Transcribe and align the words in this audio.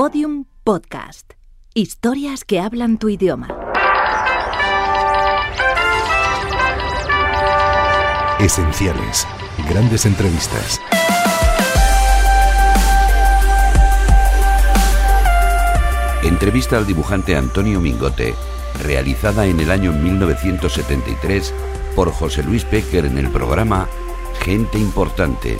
Podium 0.00 0.44
Podcast. 0.62 1.32
Historias 1.74 2.44
que 2.44 2.60
hablan 2.60 2.98
tu 2.98 3.08
idioma. 3.08 3.48
Esenciales. 8.38 9.26
Grandes 9.68 10.06
entrevistas. 10.06 10.80
Entrevista 16.22 16.76
al 16.76 16.86
dibujante 16.86 17.34
Antonio 17.34 17.80
Mingote, 17.80 18.36
realizada 18.84 19.46
en 19.46 19.58
el 19.58 19.72
año 19.72 19.92
1973 19.92 21.52
por 21.96 22.12
José 22.12 22.44
Luis 22.44 22.64
Pecker 22.64 23.04
en 23.04 23.18
el 23.18 23.30
programa 23.30 23.88
Gente 24.44 24.78
Importante. 24.78 25.58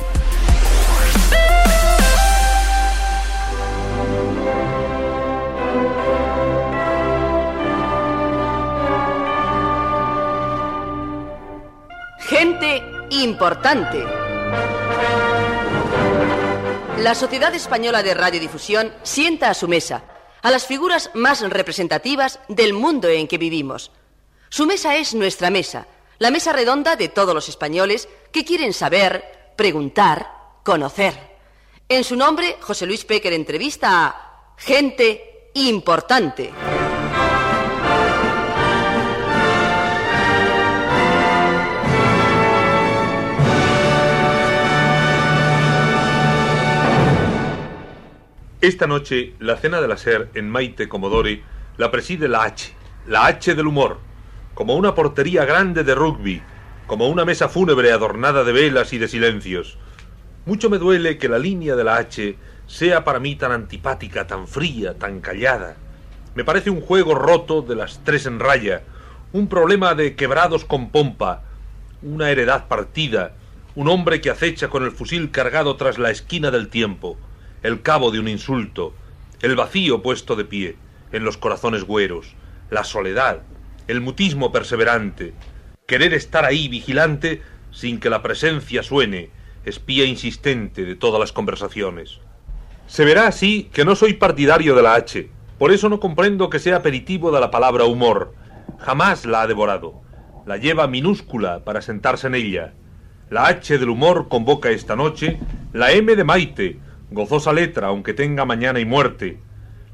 Importante. 13.23 14.05
La 16.99 17.15
Sociedad 17.15 17.55
Española 17.55 18.03
de 18.03 18.15
Radiodifusión 18.15 18.93
sienta 19.03 19.51
a 19.51 19.55
su 19.55 19.69
mesa 19.69 20.05
a 20.43 20.51
las 20.51 20.67
figuras 20.67 21.11
más 21.15 21.41
representativas 21.41 22.39
del 22.49 22.73
mundo 22.73 23.09
en 23.09 23.27
que 23.27 23.39
vivimos. 23.39 23.91
Su 24.49 24.67
mesa 24.67 24.97
es 24.97 25.15
nuestra 25.15 25.51
mesa, 25.51 25.87
la 26.19 26.31
mesa 26.31 26.53
redonda 26.53 26.97
de 26.97 27.09
todos 27.09 27.35
los 27.35 27.49
españoles 27.49 28.09
que 28.31 28.45
quieren 28.45 28.73
saber, 28.73 29.53
preguntar, 29.57 30.33
conocer. 30.63 31.37
En 31.89 32.05
su 32.05 32.15
nombre, 32.15 32.57
José 32.61 32.87
Luis 32.87 33.05
Pecker 33.05 33.33
entrevista 33.33 34.07
a 34.07 34.55
gente 34.57 35.51
importante. 35.55 36.53
Esta 48.61 48.89
noche, 48.89 49.35
la 49.39 49.57
cena 49.57 49.81
de 49.81 49.87
la 49.87 49.97
SER 49.97 50.31
en 50.35 50.51
Maite 50.51 50.89
Comodore 50.89 51.45
la 51.77 51.93
preside 51.93 52.27
la 52.27 52.43
H, 52.43 52.73
la 53.07 53.27
H 53.27 53.55
del 53.55 53.69
humor, 53.69 54.01
como 54.55 54.75
una 54.75 54.97
portería 54.97 55.45
grande 55.45 55.85
de 55.85 55.95
rugby, 55.95 56.43
como 56.89 57.09
una 57.09 57.25
mesa 57.25 57.49
fúnebre 57.49 57.93
adornada 57.93 58.43
de 58.43 58.51
velas 58.51 58.93
y 58.93 58.99
de 58.99 59.07
silencios. 59.07 59.79
Mucho 60.45 60.71
me 60.71 60.79
duele 60.79 61.19
que 61.19 61.29
la 61.29 61.39
línea 61.39 61.77
de 61.77 61.85
la 61.85 61.99
H 61.99 62.37
sea 62.67 63.05
para 63.05 63.21
mí 63.21 63.37
tan 63.37 63.53
antipática, 63.53 64.27
tan 64.27 64.49
fría, 64.49 64.99
tan 64.99 65.21
callada. 65.21 65.77
Me 66.35 66.43
parece 66.43 66.69
un 66.71 66.81
juego 66.81 67.15
roto 67.15 67.63
de 67.63 67.77
las 67.77 68.03
tres 68.03 68.27
en 68.27 68.41
raya, 68.41 68.83
un 69.33 69.47
problema 69.47 69.95
de 69.95 70.17
quebrados 70.17 70.65
con 70.65 70.91
pompa, 70.91 71.45
una 72.03 72.29
heredad 72.29 72.67
partida, 72.67 73.37
un 73.77 73.87
hombre 73.87 74.21
que 74.21 74.31
acecha 74.31 74.67
con 74.67 74.83
el 74.83 74.91
fusil 74.91 75.31
cargado 75.31 75.77
tras 75.77 75.97
la 75.97 76.11
esquina 76.11 76.51
del 76.51 76.67
tiempo 76.67 77.17
el 77.63 77.83
cabo 77.83 78.11
de 78.11 78.21
un 78.21 78.29
insulto, 78.29 78.95
el 79.41 79.57
vacío 79.57 80.03
puesto 80.03 80.37
de 80.37 80.45
pie 80.45 80.77
en 81.13 81.25
los 81.25 81.37
corazones 81.37 81.85
güeros, 81.85 82.35
la 82.71 82.85
soledad, 82.85 83.43
el 83.87 84.01
mutismo 84.01 84.53
perseverante, 84.53 85.35
querer 85.87 86.13
estar 86.15 86.45
ahí 86.45 86.69
vigilante 86.69 87.43
sin 87.71 88.01
que 88.01 88.11
la 88.11 88.23
presencia 88.23 88.83
suene, 88.83 89.31
espía 89.65 90.05
insistente 90.05 90.85
de 90.85 90.95
todas 90.95 91.21
las 91.21 91.33
conversaciones. 91.33 92.21
Se 92.87 93.05
verá 93.05 93.27
así 93.27 93.71
que 93.73 93.85
no 93.85 93.97
soy 93.97 94.15
partidario 94.15 94.75
de 94.75 94.83
la 94.83 94.95
H, 94.95 95.31
por 95.59 95.73
eso 95.73 95.89
no 95.89 95.99
comprendo 95.99 96.51
que 96.51 96.59
sea 96.59 96.77
aperitivo 96.77 97.33
de 97.33 97.41
la 97.41 97.51
palabra 97.51 97.85
humor. 97.85 98.35
Jamás 98.79 99.27
la 99.27 99.43
ha 99.43 99.47
devorado. 99.47 100.01
La 100.47 100.57
lleva 100.57 100.87
minúscula 100.87 101.65
para 101.65 101.83
sentarse 101.83 102.29
en 102.29 102.37
ella. 102.37 102.75
La 103.29 103.47
H 103.49 103.77
del 103.79 103.91
humor 103.91 104.29
convoca 104.29 104.71
esta 104.71 104.95
noche 104.95 105.39
la 105.73 105.93
M 105.93 106.15
de 106.15 106.25
Maite, 106.25 106.79
gozosa 107.11 107.53
letra, 107.53 107.89
aunque 107.89 108.15
tenga 108.15 108.45
mañana 108.45 108.81
y 108.81 108.85
muerte. 108.85 109.39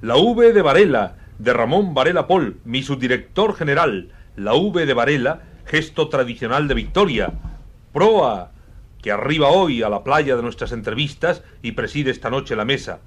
La 0.01 0.17
V 0.17 0.53
de 0.53 0.63
Varela, 0.63 1.17
de 1.39 1.53
Ramón 1.53 1.95
Varela 1.95 2.27
Pol, 2.27 2.57
mi 2.65 2.83
subdirector 2.83 3.55
general. 3.55 4.11
La 4.37 4.55
V 4.55 4.85
de 4.87 4.95
Varela, 4.95 5.43
gesto 5.65 6.09
tradicional 6.09 6.69
de 6.69 6.75
victoria. 6.75 7.33
Proa, 7.93 8.51
que 9.01 9.13
arriba 9.13 9.49
hoy 9.49 9.83
a 9.83 9.89
la 9.89 10.03
playa 10.03 10.37
de 10.37 10.43
nuestras 10.43 10.73
entrevistas 10.73 11.43
y 11.63 11.73
preside 11.73 12.11
esta 12.11 12.31
noche 12.31 12.57
la 12.57 12.65
mesa. 12.65 13.01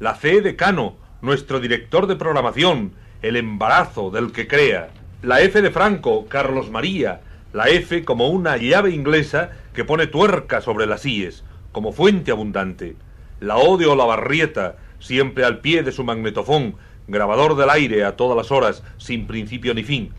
La 0.00 0.14
C 0.14 0.40
de 0.40 0.56
Cano, 0.56 0.96
nuestro 1.22 1.60
director 1.60 2.06
de 2.06 2.16
programación, 2.16 2.92
el 3.22 3.36
embarazo 3.36 4.10
del 4.10 4.32
que 4.32 4.48
crea. 4.48 4.90
La 5.22 5.40
F 5.40 5.62
de 5.62 5.70
Franco, 5.70 6.26
Carlos 6.26 6.70
María. 6.70 7.20
La 7.52 7.68
F 7.68 8.04
como 8.04 8.28
una 8.28 8.56
llave 8.56 8.90
inglesa 8.90 9.50
que 9.74 9.84
pone 9.84 10.06
tuerca 10.06 10.60
sobre 10.60 10.86
las 10.86 11.06
IES, 11.06 11.44
como 11.72 11.92
fuente 11.92 12.30
abundante 12.30 12.96
la 13.40 13.56
O 13.56 13.76
de 13.76 13.86
Olavarrieta, 13.86 14.76
siempre 14.98 15.44
al 15.44 15.60
pie 15.60 15.82
de 15.82 15.92
su 15.92 16.04
magnetofón, 16.04 16.76
grabador 17.06 17.56
del 17.56 17.70
aire 17.70 18.04
a 18.04 18.16
todas 18.16 18.36
las 18.36 18.50
horas, 18.50 18.82
sin 18.98 19.26
principio 19.26 19.74
ni 19.74 19.82
fin, 19.82 20.10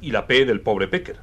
y 0.00 0.10
la 0.10 0.26
P 0.26 0.44
del 0.44 0.60
pobre 0.60 0.88
Pecker. 0.88 1.16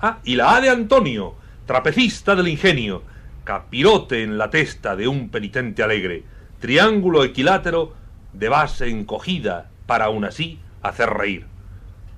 Ah, 0.00 0.18
y 0.24 0.34
la 0.34 0.56
A 0.56 0.60
de 0.60 0.68
Antonio, 0.68 1.34
trapecista 1.66 2.34
del 2.34 2.48
ingenio, 2.48 3.02
capirote 3.44 4.22
en 4.22 4.38
la 4.38 4.50
testa 4.50 4.96
de 4.96 5.08
un 5.08 5.28
penitente 5.30 5.82
alegre, 5.82 6.24
triángulo 6.60 7.24
equilátero 7.24 7.94
de 8.32 8.48
base 8.48 8.88
encogida 8.88 9.70
para 9.86 10.06
aún 10.06 10.24
así 10.24 10.58
hacer 10.82 11.10
reír. 11.10 11.46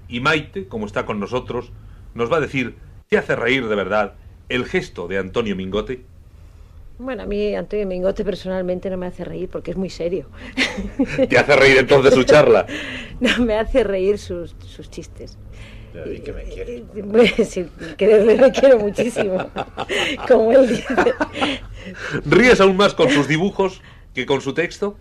Y 0.09 0.21
Maite, 0.21 0.69
como 0.69 0.87
está 0.87 1.07
con 1.07 1.19
nosotros, 1.19 1.73
nos 2.15 2.31
va 2.31 2.37
a 2.37 2.41
decir 2.41 2.77
qué 3.09 3.19
hace 3.19 3.37
reír 3.37 3.67
de 3.69 3.75
verdad 3.75 4.15
el 4.49 4.67
gesto 4.67 5.09
de 5.09 5.19
Antonio 5.19 5.57
Mingote. 5.57 6.05
Bueno, 6.99 7.25
a 7.25 7.27
mí 7.27 7.55
Antonio 7.55 7.87
Mingote 7.87 8.25
personalmente 8.25 8.89
no 8.89 8.97
me 8.97 9.07
hace 9.07 9.25
reír 9.25 9.49
porque 9.49 9.73
es 9.73 9.77
muy 9.77 9.91
serio. 9.91 10.29
¿Te 11.29 11.39
hace 11.39 11.57
reír 11.57 11.79
entonces 11.79 12.15
su 12.15 12.25
charla? 12.25 12.67
No, 13.21 13.45
me 13.45 13.57
hace 13.57 13.85
reír 13.85 14.19
sus, 14.19 14.57
sus 14.67 14.91
chistes. 14.91 15.39
Y 16.13 16.19
que 16.19 16.33
me 16.33 16.43
quiere. 16.43 16.85
Sí, 17.45 17.67
quererle 17.97 18.37
me 18.37 18.51
quiero 18.51 18.81
muchísimo. 18.81 19.51
Como 20.27 20.53
él 20.53 20.69
dice. 20.69 20.95
¿Ríes 22.25 22.61
aún 22.61 22.77
más 22.77 22.95
con 22.95 23.09
sus 23.11 23.29
dibujos 23.29 23.81
que 24.13 24.27
con 24.27 24.41
su 24.41 24.53
texto? 24.53 24.97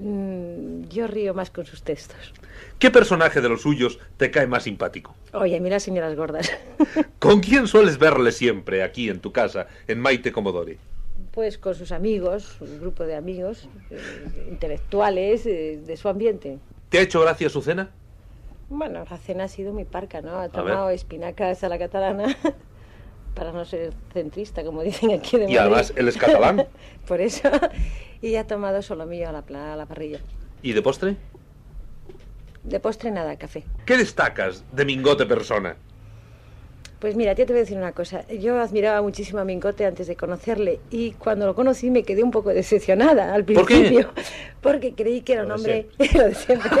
Mm, 0.00 0.88
Yo 0.88 1.06
río 1.06 1.34
más 1.34 1.50
con 1.50 1.66
sus 1.66 1.82
textos. 1.82 2.32
¿Qué 2.78 2.90
personaje 2.90 3.40
de 3.40 3.48
los 3.48 3.62
suyos 3.62 3.98
te 4.16 4.30
cae 4.30 4.46
más 4.46 4.62
simpático? 4.64 5.14
Oye, 5.32 5.60
mira, 5.60 5.78
señoras 5.78 6.16
gordas. 6.16 6.50
¿Con 7.18 7.40
quién 7.40 7.66
sueles 7.66 7.98
verle 7.98 8.32
siempre 8.32 8.82
aquí 8.82 9.10
en 9.10 9.20
tu 9.20 9.30
casa, 9.32 9.66
en 9.86 10.00
Maite 10.00 10.32
Comodori? 10.32 10.78
Pues 11.32 11.58
con 11.58 11.74
sus 11.74 11.92
amigos, 11.92 12.56
un 12.60 12.80
grupo 12.80 13.04
de 13.04 13.14
amigos 13.14 13.68
eh, 13.90 14.46
intelectuales 14.48 15.44
eh, 15.46 15.78
de 15.84 15.96
su 15.96 16.08
ambiente. 16.08 16.58
¿Te 16.88 16.98
ha 16.98 17.02
hecho 17.02 17.20
gracia 17.20 17.50
su 17.50 17.60
cena? 17.60 17.90
Bueno, 18.70 19.04
la 19.08 19.18
cena 19.18 19.44
ha 19.44 19.48
sido 19.48 19.72
muy 19.72 19.84
parca, 19.84 20.22
¿no? 20.22 20.38
Ha 20.38 20.48
tomado 20.48 20.90
espinacas 20.90 21.62
a 21.62 21.68
la 21.68 21.78
catalana 21.78 22.36
para 23.34 23.52
no 23.52 23.64
ser 23.64 23.92
centrista, 24.12 24.64
como 24.64 24.82
dicen 24.84 25.10
aquí 25.12 25.36
de 25.36 25.44
Y 25.44 25.46
Madrid. 25.46 25.58
además, 25.58 25.92
él 25.96 26.08
es 26.08 26.16
catalán. 26.16 26.66
Por 27.06 27.20
eso. 27.20 27.48
Y 28.22 28.36
ha 28.36 28.46
tomado 28.46 28.82
solomillo 28.82 29.30
a 29.30 29.32
la, 29.32 29.72
a 29.72 29.76
la 29.76 29.86
parrilla. 29.86 30.18
¿Y 30.62 30.74
de 30.74 30.82
postre? 30.82 31.16
De 32.64 32.78
postre 32.78 33.10
nada, 33.10 33.36
café. 33.36 33.64
¿Qué 33.86 33.96
destacas 33.96 34.62
de 34.72 34.84
Mingote 34.84 35.24
persona? 35.24 35.76
Pues 37.00 37.16
mira, 37.16 37.34
tía, 37.34 37.46
te 37.46 37.54
voy 37.54 37.60
a 37.60 37.62
decir 37.62 37.78
una 37.78 37.92
cosa. 37.92 38.26
Yo 38.28 38.60
admiraba 38.60 39.00
muchísimo 39.00 39.38
a 39.40 39.44
Mingote 39.46 39.86
antes 39.86 40.06
de 40.06 40.16
conocerle 40.16 40.80
y 40.90 41.12
cuando 41.12 41.46
lo 41.46 41.54
conocí 41.54 41.90
me 41.90 42.02
quedé 42.02 42.22
un 42.22 42.30
poco 42.30 42.50
decepcionada 42.50 43.32
al 43.34 43.42
¿Por 43.44 43.66
qué? 43.66 43.74
principio. 43.76 44.10
Porque 44.60 44.92
creí 44.92 45.22
que 45.22 45.32
era 45.32 45.44
un 45.44 45.52
hombre... 45.52 45.86
Lo 46.14 46.24
de 46.24 46.34
siempre. 46.34 46.70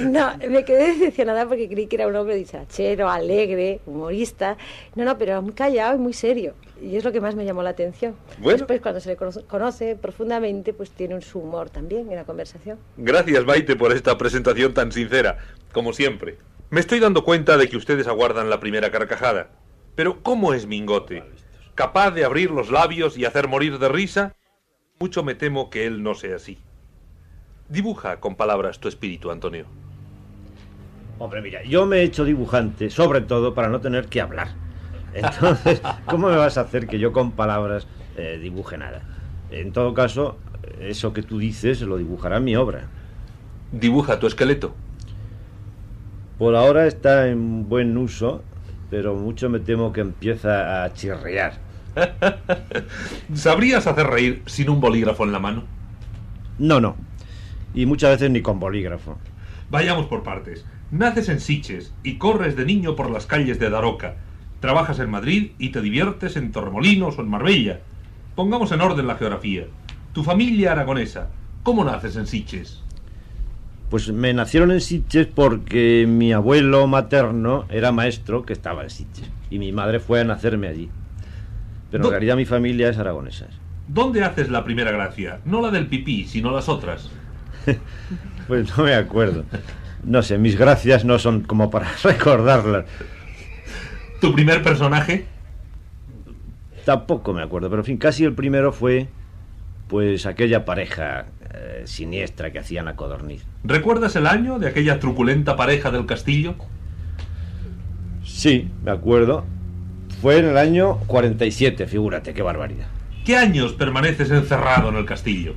no, 0.00 0.36
me 0.50 0.64
quedé 0.66 0.88
decepcionada 0.92 1.46
porque 1.48 1.66
creí 1.68 1.86
que 1.86 1.96
era 1.96 2.06
un 2.06 2.14
hombre 2.14 2.34
dicharachero, 2.36 3.08
alegre, 3.08 3.80
humorista. 3.86 4.58
No, 4.94 5.06
no, 5.06 5.16
pero 5.16 5.40
muy 5.40 5.54
callado 5.54 5.94
y 5.96 5.98
muy 5.98 6.12
serio. 6.12 6.52
Y 6.82 6.96
es 6.96 7.04
lo 7.04 7.10
que 7.12 7.22
más 7.22 7.34
me 7.34 7.46
llamó 7.46 7.62
la 7.62 7.70
atención. 7.70 8.14
Bueno. 8.38 8.58
Después, 8.58 8.82
cuando 8.82 9.00
se 9.00 9.08
le 9.08 9.16
cono- 9.16 9.42
conoce 9.48 9.96
profundamente, 9.96 10.74
pues 10.74 10.90
tiene 10.90 11.14
un 11.14 11.22
su 11.22 11.38
humor 11.40 11.70
también 11.70 12.10
en 12.10 12.16
la 12.16 12.24
conversación. 12.24 12.78
Gracias, 12.98 13.44
Maite, 13.46 13.74
por 13.76 13.92
esta 13.92 14.18
presentación 14.18 14.74
tan 14.74 14.92
sincera, 14.92 15.38
como 15.72 15.94
siempre. 15.94 16.36
Me 16.70 16.80
estoy 16.80 17.00
dando 17.00 17.24
cuenta 17.24 17.56
de 17.56 17.66
que 17.70 17.78
ustedes 17.78 18.06
aguardan 18.08 18.50
la 18.50 18.60
primera 18.60 18.90
carcajada. 18.90 19.48
Pero 19.94 20.22
¿cómo 20.22 20.52
es 20.52 20.66
Mingote? 20.66 21.24
¿Capaz 21.74 22.10
de 22.10 22.26
abrir 22.26 22.50
los 22.50 22.70
labios 22.70 23.16
y 23.16 23.24
hacer 23.24 23.48
morir 23.48 23.78
de 23.78 23.88
risa? 23.88 24.34
Mucho 25.00 25.22
me 25.22 25.34
temo 25.34 25.70
que 25.70 25.86
él 25.86 26.02
no 26.02 26.14
sea 26.14 26.36
así. 26.36 26.58
Dibuja 27.70 28.20
con 28.20 28.36
palabras 28.36 28.80
tu 28.80 28.88
espíritu, 28.88 29.30
Antonio. 29.30 29.64
Hombre, 31.18 31.40
mira, 31.40 31.62
yo 31.62 31.86
me 31.86 32.00
he 32.00 32.02
hecho 32.02 32.26
dibujante, 32.26 32.90
sobre 32.90 33.22
todo 33.22 33.54
para 33.54 33.68
no 33.68 33.80
tener 33.80 34.08
que 34.08 34.20
hablar. 34.20 34.48
Entonces, 35.14 35.80
¿cómo 36.04 36.28
me 36.28 36.36
vas 36.36 36.58
a 36.58 36.62
hacer 36.62 36.86
que 36.86 36.98
yo 36.98 37.14
con 37.14 37.32
palabras 37.32 37.86
eh, 38.18 38.38
dibuje 38.42 38.76
nada? 38.76 39.00
En 39.50 39.72
todo 39.72 39.94
caso, 39.94 40.36
eso 40.80 41.14
que 41.14 41.22
tú 41.22 41.38
dices 41.38 41.80
lo 41.80 41.96
dibujará 41.96 42.40
mi 42.40 42.56
obra. 42.56 42.88
Dibuja 43.72 44.18
tu 44.18 44.26
esqueleto. 44.26 44.74
Por 46.38 46.54
ahora 46.54 46.86
está 46.86 47.26
en 47.28 47.68
buen 47.68 47.96
uso, 47.96 48.44
pero 48.90 49.16
mucho 49.16 49.50
me 49.50 49.58
temo 49.58 49.92
que 49.92 50.00
empieza 50.00 50.84
a 50.84 50.92
chirriar. 50.94 51.54
¿Sabrías 53.34 53.88
hacer 53.88 54.06
reír 54.06 54.42
sin 54.46 54.70
un 54.70 54.80
bolígrafo 54.80 55.24
en 55.24 55.32
la 55.32 55.40
mano? 55.40 55.64
No, 56.60 56.80
no. 56.80 56.94
Y 57.74 57.86
muchas 57.86 58.10
veces 58.10 58.30
ni 58.30 58.40
con 58.40 58.60
bolígrafo. 58.60 59.18
Vayamos 59.68 60.06
por 60.06 60.22
partes. 60.22 60.64
Naces 60.92 61.28
en 61.28 61.40
Siches 61.40 61.92
y 62.04 62.18
corres 62.18 62.54
de 62.54 62.64
niño 62.64 62.94
por 62.94 63.10
las 63.10 63.26
calles 63.26 63.58
de 63.58 63.68
Daroca. 63.68 64.14
Trabajas 64.60 65.00
en 65.00 65.10
Madrid 65.10 65.52
y 65.58 65.70
te 65.70 65.80
diviertes 65.80 66.36
en 66.36 66.52
Torremolinos 66.52 67.18
o 67.18 67.22
en 67.22 67.28
Marbella. 67.28 67.80
Pongamos 68.36 68.70
en 68.70 68.80
orden 68.80 69.08
la 69.08 69.16
geografía. 69.16 69.64
Tu 70.12 70.22
familia 70.22 70.70
aragonesa. 70.70 71.30
¿Cómo 71.64 71.84
naces 71.84 72.14
en 72.14 72.28
Siches? 72.28 72.82
Pues 73.90 74.12
me 74.12 74.34
nacieron 74.34 74.70
en 74.70 74.80
Sitges 74.80 75.26
porque 75.26 76.06
mi 76.06 76.32
abuelo 76.32 76.86
materno 76.86 77.64
era 77.70 77.90
maestro 77.90 78.44
que 78.44 78.52
estaba 78.52 78.82
en 78.82 78.90
Sitges 78.90 79.30
y 79.50 79.58
mi 79.58 79.72
madre 79.72 79.98
fue 79.98 80.20
a 80.20 80.24
nacerme 80.24 80.68
allí. 80.68 80.90
Pero 81.90 82.04
en 82.04 82.10
realidad 82.10 82.36
mi 82.36 82.44
familia 82.44 82.90
es 82.90 82.98
aragonesa. 82.98 83.46
¿Dónde 83.86 84.22
haces 84.22 84.50
la 84.50 84.62
primera 84.64 84.90
gracia? 84.90 85.40
No 85.46 85.62
la 85.62 85.70
del 85.70 85.86
pipí, 85.86 86.24
sino 86.26 86.50
las 86.52 86.68
otras. 86.68 87.10
Pues 88.46 88.74
no 88.78 88.84
me 88.84 88.94
acuerdo. 88.94 89.44
No 90.02 90.22
sé, 90.22 90.38
mis 90.38 90.56
gracias 90.56 91.04
no 91.04 91.18
son 91.18 91.42
como 91.42 91.68
para 91.68 91.92
recordarlas. 92.02 92.86
¿Tu 94.22 94.32
primer 94.32 94.62
personaje? 94.62 95.26
Tampoco 96.86 97.34
me 97.34 97.42
acuerdo, 97.42 97.68
pero 97.68 97.82
en 97.82 97.84
fin, 97.84 97.98
casi 97.98 98.24
el 98.24 98.32
primero 98.32 98.72
fue 98.72 99.08
pues 99.86 100.24
aquella 100.24 100.64
pareja 100.64 101.26
eh, 101.54 101.82
siniestra 101.86 102.50
que 102.52 102.58
hacían 102.58 102.88
a 102.88 102.96
Codorniz. 102.96 103.44
¿Recuerdas 103.64 104.16
el 104.16 104.26
año 104.26 104.58
de 104.58 104.68
aquella 104.68 104.98
truculenta 105.00 105.56
pareja 105.56 105.90
del 105.90 106.06
castillo? 106.06 106.54
Sí, 108.24 108.68
me 108.84 108.90
acuerdo. 108.90 109.44
Fue 110.20 110.38
en 110.38 110.46
el 110.46 110.58
año 110.58 110.98
47, 111.06 111.86
figúrate, 111.86 112.34
qué 112.34 112.42
barbaridad. 112.42 112.86
¿Qué 113.24 113.36
años 113.36 113.72
permaneces 113.74 114.30
encerrado 114.30 114.88
en 114.88 114.96
el 114.96 115.04
castillo? 115.04 115.54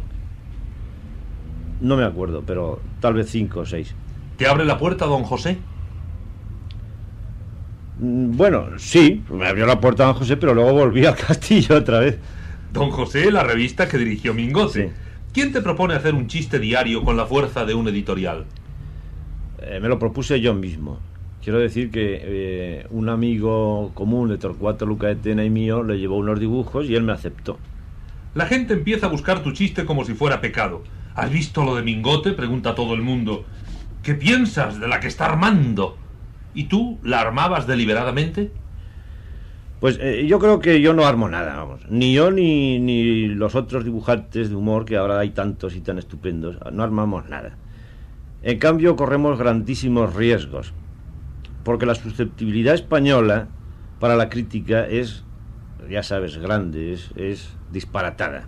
No 1.79 1.97
me 1.97 2.03
acuerdo, 2.03 2.44
pero 2.45 2.79
tal 2.99 3.15
vez 3.15 3.29
cinco 3.29 3.61
o 3.61 3.65
seis. 3.65 3.95
¿Te 4.37 4.47
abre 4.47 4.65
la 4.65 4.77
puerta 4.77 5.05
don 5.05 5.23
José? 5.23 5.57
Mm, 7.99 8.35
Bueno, 8.37 8.67
sí, 8.77 9.23
me 9.29 9.47
abrió 9.47 9.65
la 9.65 9.79
puerta 9.79 10.05
don 10.05 10.13
José, 10.13 10.37
pero 10.37 10.53
luego 10.53 10.73
volví 10.73 11.05
al 11.05 11.15
castillo 11.27 11.77
otra 11.77 11.99
vez. 11.99 12.19
Don 12.71 12.89
José, 12.91 13.31
la 13.31 13.44
revista 13.44 13.87
que 13.87 13.97
dirigió 13.97 14.33
Mingote. 14.33 14.87
Sí. 14.89 14.94
¿Quién 15.33 15.54
te 15.54 15.62
propone 15.62 15.94
hacer 15.94 16.13
un 16.13 16.28
chiste 16.28 16.60
diario 16.60 17.04
con 17.06 17.16
la 17.16 17.25
fuerza 17.25 17.63
de 17.63 17.74
un 17.74 17.88
editorial? 17.88 18.45
Eh, 19.62 19.80
me 19.81 19.88
lo 19.88 19.98
propuse 19.98 20.42
yo 20.42 20.54
mismo. 20.54 21.00
Quiero 21.42 21.57
decir 21.57 21.89
que 21.89 22.19
eh, 22.22 22.88
un 22.89 23.07
amigo 23.07 23.92
común 23.94 24.28
de 24.28 24.38
Torcuato 24.38 24.86
Lucaetena 24.86 25.45
y 25.45 25.50
mío 25.50 25.83
le 25.83 26.00
llevó 26.00 26.18
unos 26.18 26.38
dibujos 26.38 26.89
y 26.89 26.95
él 26.95 27.04
me 27.04 27.13
aceptó. 27.13 27.60
La 28.36 28.45
gente 28.45 28.74
empieza 28.74 29.06
a 29.06 29.10
buscar 29.10 29.42
tu 29.42 29.54
chiste 29.54 29.86
como 29.86 30.04
si 30.04 30.16
fuera 30.16 30.42
pecado. 30.42 30.83
¿Has 31.16 31.31
visto 31.31 31.63
lo 31.63 31.75
de 31.75 31.83
Mingote? 31.83 32.33
Pregunta 32.33 32.75
todo 32.75 32.94
el 32.94 33.01
mundo. 33.01 33.45
¿Qué 34.04 34.16
piensas 34.16 34.81
de 34.81 34.88
la 34.89 35.00
que 35.00 35.07
está 35.07 35.28
armando? 35.28 35.98
¿Y 36.54 36.66
tú 36.66 37.00
la 37.04 37.22
armabas 37.22 37.68
deliberadamente? 37.68 38.51
Pues 39.81 39.98
eh, 40.00 40.28
yo 40.28 40.38
creo 40.38 40.60
que 40.60 40.80
yo 40.80 40.94
no 40.94 41.07
armo 41.07 41.28
nada, 41.28 41.56
vamos. 41.56 41.81
Ni 41.89 42.13
yo 42.13 42.30
ni, 42.30 42.78
ni 42.78 43.28
los 43.28 43.56
otros 43.56 43.83
dibujantes 43.83 44.51
de 44.51 44.56
humor, 44.56 44.86
que 44.86 44.95
ahora 44.95 45.18
hay 45.18 45.31
tantos 45.31 45.75
y 45.75 45.81
tan 45.81 45.98
estupendos, 45.98 46.57
no 46.72 46.83
armamos 46.83 47.28
nada. 47.28 47.57
En 48.44 48.60
cambio, 48.60 48.95
corremos 48.95 49.39
grandísimos 49.39 50.13
riesgos. 50.13 50.75
Porque 51.63 51.88
la 51.88 51.95
susceptibilidad 51.95 52.75
española 52.75 53.48
para 54.00 54.16
la 54.16 54.30
crítica 54.30 54.86
es, 54.86 55.24
ya 55.89 56.04
sabes, 56.04 56.38
grande, 56.38 56.94
es, 56.94 57.10
es 57.16 57.50
disparatada. 57.72 58.48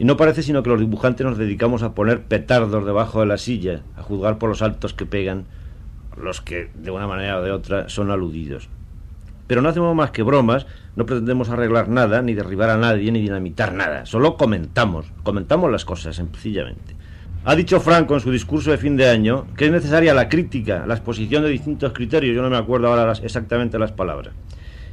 Y 0.00 0.04
no 0.04 0.16
parece 0.16 0.42
sino 0.42 0.64
que 0.64 0.70
los 0.70 0.80
dibujantes 0.80 1.24
nos 1.24 1.38
dedicamos 1.38 1.84
a 1.84 1.94
poner 1.94 2.24
petardos 2.24 2.84
debajo 2.84 3.20
de 3.20 3.26
la 3.26 3.38
silla, 3.38 3.82
a 3.96 4.02
juzgar 4.02 4.38
por 4.38 4.48
los 4.48 4.58
saltos 4.58 4.94
que 4.94 5.06
pegan 5.06 5.46
los 6.16 6.40
que 6.40 6.72
de 6.74 6.90
una 6.90 7.06
manera 7.06 7.38
o 7.38 7.42
de 7.42 7.52
otra 7.52 7.88
son 7.88 8.10
aludidos. 8.10 8.68
Pero 9.48 9.60
no 9.62 9.68
hacemos 9.70 9.96
más 9.96 10.12
que 10.12 10.22
bromas, 10.22 10.66
no 10.94 11.04
pretendemos 11.06 11.48
arreglar 11.48 11.88
nada, 11.88 12.22
ni 12.22 12.34
derribar 12.34 12.70
a 12.70 12.76
nadie, 12.76 13.10
ni 13.10 13.20
dinamitar 13.20 13.72
nada. 13.74 14.06
Solo 14.06 14.36
comentamos, 14.36 15.06
comentamos 15.24 15.72
las 15.72 15.84
cosas, 15.84 16.14
sencillamente. 16.14 16.94
Ha 17.44 17.56
dicho 17.56 17.80
Franco 17.80 18.14
en 18.14 18.20
su 18.20 18.30
discurso 18.30 18.70
de 18.70 18.78
fin 18.78 18.96
de 18.96 19.08
año 19.08 19.46
que 19.56 19.66
es 19.66 19.72
necesaria 19.72 20.12
la 20.14 20.28
crítica, 20.28 20.84
la 20.86 20.94
exposición 20.94 21.42
de 21.42 21.48
distintos 21.48 21.92
criterios, 21.92 22.36
yo 22.36 22.42
no 22.42 22.50
me 22.50 22.56
acuerdo 22.58 22.88
ahora 22.88 23.10
exactamente 23.22 23.78
las 23.78 23.90
palabras. 23.92 24.34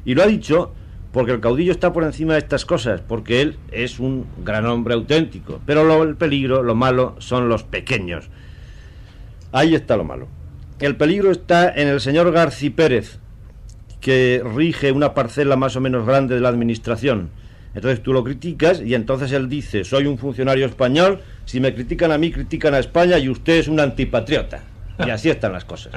Y 0.05 0.15
lo 0.15 0.23
ha 0.23 0.27
dicho 0.27 0.73
porque 1.11 1.31
el 1.33 1.39
caudillo 1.41 1.71
está 1.71 1.91
por 1.93 2.03
encima 2.03 2.33
de 2.33 2.39
estas 2.39 2.65
cosas, 2.65 3.01
porque 3.01 3.41
él 3.41 3.57
es 3.71 3.99
un 3.99 4.25
gran 4.43 4.65
hombre 4.65 4.93
auténtico. 4.93 5.59
Pero 5.65 5.83
lo- 5.83 6.03
el 6.03 6.15
peligro, 6.15 6.61
lo 6.63 6.75
malo, 6.75 7.15
son 7.19 7.49
los 7.49 7.63
pequeños. 7.63 8.29
Ahí 9.51 9.75
está 9.75 9.97
lo 9.97 10.03
malo. 10.03 10.27
El 10.79 10.95
peligro 10.97 11.31
está 11.31 11.69
en 11.73 11.87
el 11.87 12.01
señor 12.01 12.31
Garci 12.31 12.69
Pérez, 12.69 13.19
que 14.01 14.42
rige 14.56 14.92
una 14.92 15.13
parcela 15.13 15.56
más 15.56 15.75
o 15.75 15.81
menos 15.81 16.06
grande 16.06 16.36
de 16.36 16.42
la 16.42 16.50
administración. 16.50 17.30
Entonces 17.74 18.01
tú 18.01 18.13
lo 18.13 18.24
criticas 18.24 18.81
y 18.81 18.95
entonces 18.95 19.31
él 19.33 19.50
dice, 19.50 19.83
soy 19.83 20.06
un 20.06 20.18
funcionario 20.18 20.65
español, 20.65 21.19
si 21.45 21.59
me 21.59 21.74
critican 21.74 22.12
a 22.12 22.18
mí, 22.18 22.31
critican 22.31 22.74
a 22.74 22.80
España 22.80 23.19
y 23.19 23.27
usted 23.27 23.57
es 23.57 23.68
un 23.68 23.80
antipatriota. 23.80 24.63
Y 25.06 25.09
así 25.09 25.30
están 25.30 25.51
las 25.51 25.65
cosas. 25.65 25.94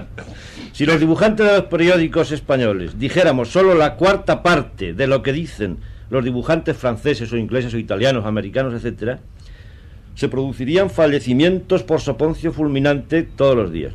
Si 0.73 0.85
los 0.85 0.99
dibujantes 0.99 1.47
de 1.47 1.53
los 1.53 1.67
periódicos 1.67 2.33
españoles 2.33 2.99
dijéramos 2.99 3.49
solo 3.49 3.75
la 3.75 3.95
cuarta 3.95 4.43
parte 4.43 4.93
de 4.93 5.06
lo 5.06 5.23
que 5.23 5.33
dicen 5.33 5.79
los 6.11 6.25
dibujantes 6.25 6.77
franceses 6.77 7.33
o 7.33 7.37
ingleses 7.37 7.75
o 7.75 7.79
italianos, 7.79 8.25
americanos, 8.25 8.75
etcétera, 8.75 9.21
se 10.15 10.29
producirían 10.29 10.91
fallecimientos 10.91 11.85
por 11.85 12.01
soponcio 12.01 12.53
fulminante 12.53 13.23
todos 13.23 13.55
los 13.55 13.71
días. 13.71 13.93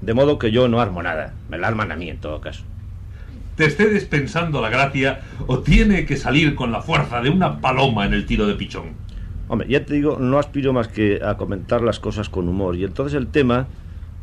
De 0.00 0.14
modo 0.14 0.38
que 0.38 0.50
yo 0.50 0.68
no 0.68 0.80
armo 0.80 1.02
nada, 1.02 1.34
me 1.50 1.58
la 1.58 1.68
arman 1.68 1.92
a 1.92 1.96
mí 1.96 2.08
en 2.08 2.18
todo 2.18 2.40
caso. 2.40 2.64
¿Te 3.56 3.66
esté 3.66 3.88
dispensando 3.88 4.60
la 4.60 4.68
gracia 4.68 5.20
o 5.46 5.60
tiene 5.60 6.06
que 6.06 6.16
salir 6.16 6.56
con 6.56 6.72
la 6.72 6.82
fuerza 6.82 7.20
de 7.20 7.30
una 7.30 7.60
paloma 7.60 8.04
en 8.04 8.12
el 8.12 8.26
tiro 8.26 8.48
de 8.48 8.54
pichón? 8.54 8.94
Hombre, 9.46 9.68
ya 9.68 9.84
te 9.84 9.94
digo, 9.94 10.18
no 10.18 10.38
aspiro 10.38 10.72
más 10.72 10.88
que 10.88 11.20
a 11.24 11.36
comentar 11.36 11.82
las 11.82 12.00
cosas 12.00 12.28
con 12.28 12.48
humor. 12.48 12.74
Y 12.74 12.82
entonces 12.82 13.16
el 13.16 13.28
tema, 13.28 13.68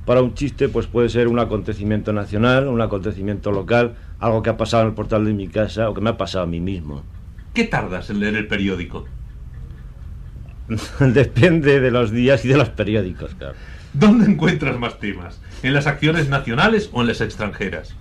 para 0.05 0.21
un 0.21 0.33
chiste, 0.33 0.67
pues 0.67 0.87
puede 0.87 1.07
ser 1.07 1.29
un 1.29 1.39
acontecimiento 1.39 2.11
nacional, 2.11 2.67
un 2.67 2.81
acontecimiento 2.81 3.51
local, 3.51 3.95
algo 4.19 4.43
que 4.43 4.49
ha 4.49 4.57
pasado 4.57 4.83
en 4.83 4.89
el 4.89 4.95
portal 4.95 5.23
de 5.23 5.33
mi 5.33 5.47
casa 5.47 5.89
o 5.89 5.93
que 5.93 6.01
me 6.01 6.09
ha 6.09 6.17
pasado 6.17 6.43
a 6.43 6.47
mí 6.47 6.59
mismo. 6.59 7.03
¿Qué 7.53 7.63
tardas 7.63 8.09
en 8.09 8.19
leer 8.19 8.35
el 8.35 8.47
periódico? 8.47 9.07
Depende 10.99 11.79
de 11.79 11.91
los 11.91 12.11
días 12.11 12.43
y 12.43 12.49
de 12.49 12.57
los 12.57 12.69
periódicos, 12.69 13.33
claro. 13.35 13.55
¿Dónde 13.93 14.25
encuentras 14.25 14.77
más 14.77 14.99
temas? 14.99 15.39
¿En 15.63 15.73
las 15.73 15.87
acciones 15.87 16.27
nacionales 16.27 16.89
o 16.91 17.01
en 17.01 17.07
las 17.07 17.21
extranjeras? 17.21 17.95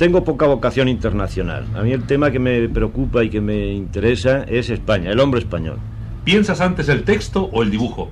Tengo 0.00 0.24
poca 0.24 0.46
vocación 0.46 0.88
internacional. 0.88 1.66
A 1.74 1.82
mí 1.82 1.92
el 1.92 2.04
tema 2.04 2.30
que 2.30 2.38
me 2.38 2.66
preocupa 2.70 3.22
y 3.22 3.28
que 3.28 3.42
me 3.42 3.66
interesa 3.66 4.44
es 4.44 4.70
España, 4.70 5.10
el 5.10 5.20
hombre 5.20 5.40
español. 5.40 5.76
¿Piensas 6.24 6.62
antes 6.62 6.88
el 6.88 7.02
texto 7.02 7.50
o 7.52 7.62
el 7.62 7.70
dibujo? 7.70 8.10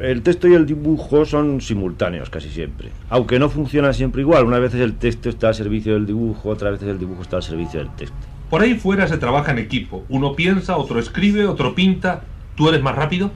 El 0.00 0.22
texto 0.22 0.46
y 0.46 0.54
el 0.54 0.64
dibujo 0.64 1.24
son 1.24 1.60
simultáneos 1.60 2.30
casi 2.30 2.50
siempre, 2.50 2.90
aunque 3.10 3.40
no 3.40 3.48
funcionan 3.48 3.94
siempre 3.94 4.22
igual. 4.22 4.44
Una 4.44 4.60
vez 4.60 4.74
el 4.74 4.94
texto 4.94 5.28
está 5.28 5.48
al 5.48 5.56
servicio 5.56 5.94
del 5.94 6.06
dibujo, 6.06 6.50
otra 6.50 6.70
vez 6.70 6.80
el 6.84 7.00
dibujo 7.00 7.22
está 7.22 7.38
al 7.38 7.42
servicio 7.42 7.80
del 7.80 7.90
texto. 7.96 8.16
Por 8.50 8.62
ahí 8.62 8.74
fuera 8.74 9.08
se 9.08 9.18
trabaja 9.18 9.50
en 9.50 9.58
equipo. 9.58 10.04
Uno 10.08 10.36
piensa, 10.36 10.76
otro 10.76 11.00
escribe, 11.00 11.46
otro 11.46 11.74
pinta. 11.74 12.22
¿Tú 12.54 12.68
eres 12.68 12.80
más 12.80 12.94
rápido? 12.94 13.32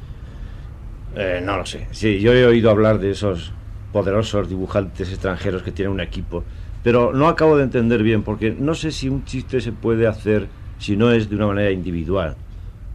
Eh, 1.17 1.43
no 1.45 1.57
lo 1.57 1.67
sé. 1.67 1.89
Sí, 1.91 2.21
yo 2.21 2.33
he 2.33 2.47
oído 2.47 2.71
hablar 2.71 3.01
de 3.01 3.11
esos 3.11 3.53
poderosos 3.93 4.49
dibujantes 4.49 5.09
extranjeros 5.11 5.63
que 5.63 5.73
tienen 5.73 5.93
un 5.93 6.01
equipo, 6.01 6.45
pero 6.83 7.13
no 7.13 7.29
acabo 7.29 7.57
de 7.57 7.65
entender 7.65 8.03
bien, 8.03 8.23
porque 8.23 8.55
no 8.59 8.75
sé 8.75 8.93
si 8.93 9.09
un 9.09 9.25
chiste 9.25 9.61
se 9.61 9.73
puede 9.73 10.07
hacer 10.07 10.49
si 10.79 10.97
no 10.97 11.11
es 11.11 11.29
de 11.29 11.37
una 11.37 11.47
manera 11.47 11.71
individual. 11.71 12.37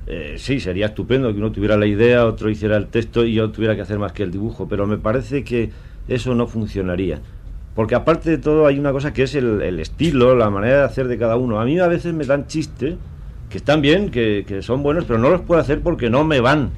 Eh, 0.05 0.35
sí, 0.37 0.59
sería 0.59 0.87
estupendo 0.87 1.31
que 1.31 1.39
uno 1.39 1.51
tuviera 1.51 1.77
la 1.77 1.85
idea, 1.85 2.25
otro 2.25 2.49
hiciera 2.49 2.77
el 2.77 2.87
texto 2.87 3.25
y 3.25 3.33
yo 3.33 3.51
tuviera 3.51 3.75
que 3.75 3.81
hacer 3.81 3.99
más 3.99 4.11
que 4.11 4.23
el 4.23 4.31
dibujo, 4.31 4.67
pero 4.67 4.85
me 4.85 4.97
parece 4.97 5.43
que 5.43 5.71
eso 6.07 6.35
no 6.35 6.47
funcionaría. 6.47 7.19
Porque 7.75 7.95
aparte 7.95 8.29
de 8.29 8.37
todo 8.37 8.67
hay 8.67 8.77
una 8.77 8.91
cosa 8.91 9.13
que 9.13 9.23
es 9.23 9.35
el, 9.35 9.61
el 9.61 9.79
estilo, 9.79 10.35
la 10.35 10.49
manera 10.49 10.79
de 10.79 10.83
hacer 10.83 11.07
de 11.07 11.17
cada 11.17 11.37
uno. 11.37 11.59
A 11.59 11.65
mí 11.65 11.79
a 11.79 11.87
veces 11.87 12.13
me 12.13 12.25
dan 12.25 12.47
chistes 12.47 12.95
que 13.49 13.57
están 13.57 13.81
bien, 13.81 14.11
que, 14.11 14.45
que 14.47 14.61
son 14.61 14.83
buenos, 14.83 15.05
pero 15.05 15.17
no 15.19 15.29
los 15.29 15.41
puedo 15.41 15.59
hacer 15.59 15.81
porque 15.81 16.09
no 16.09 16.23
me 16.23 16.39
van. 16.39 16.71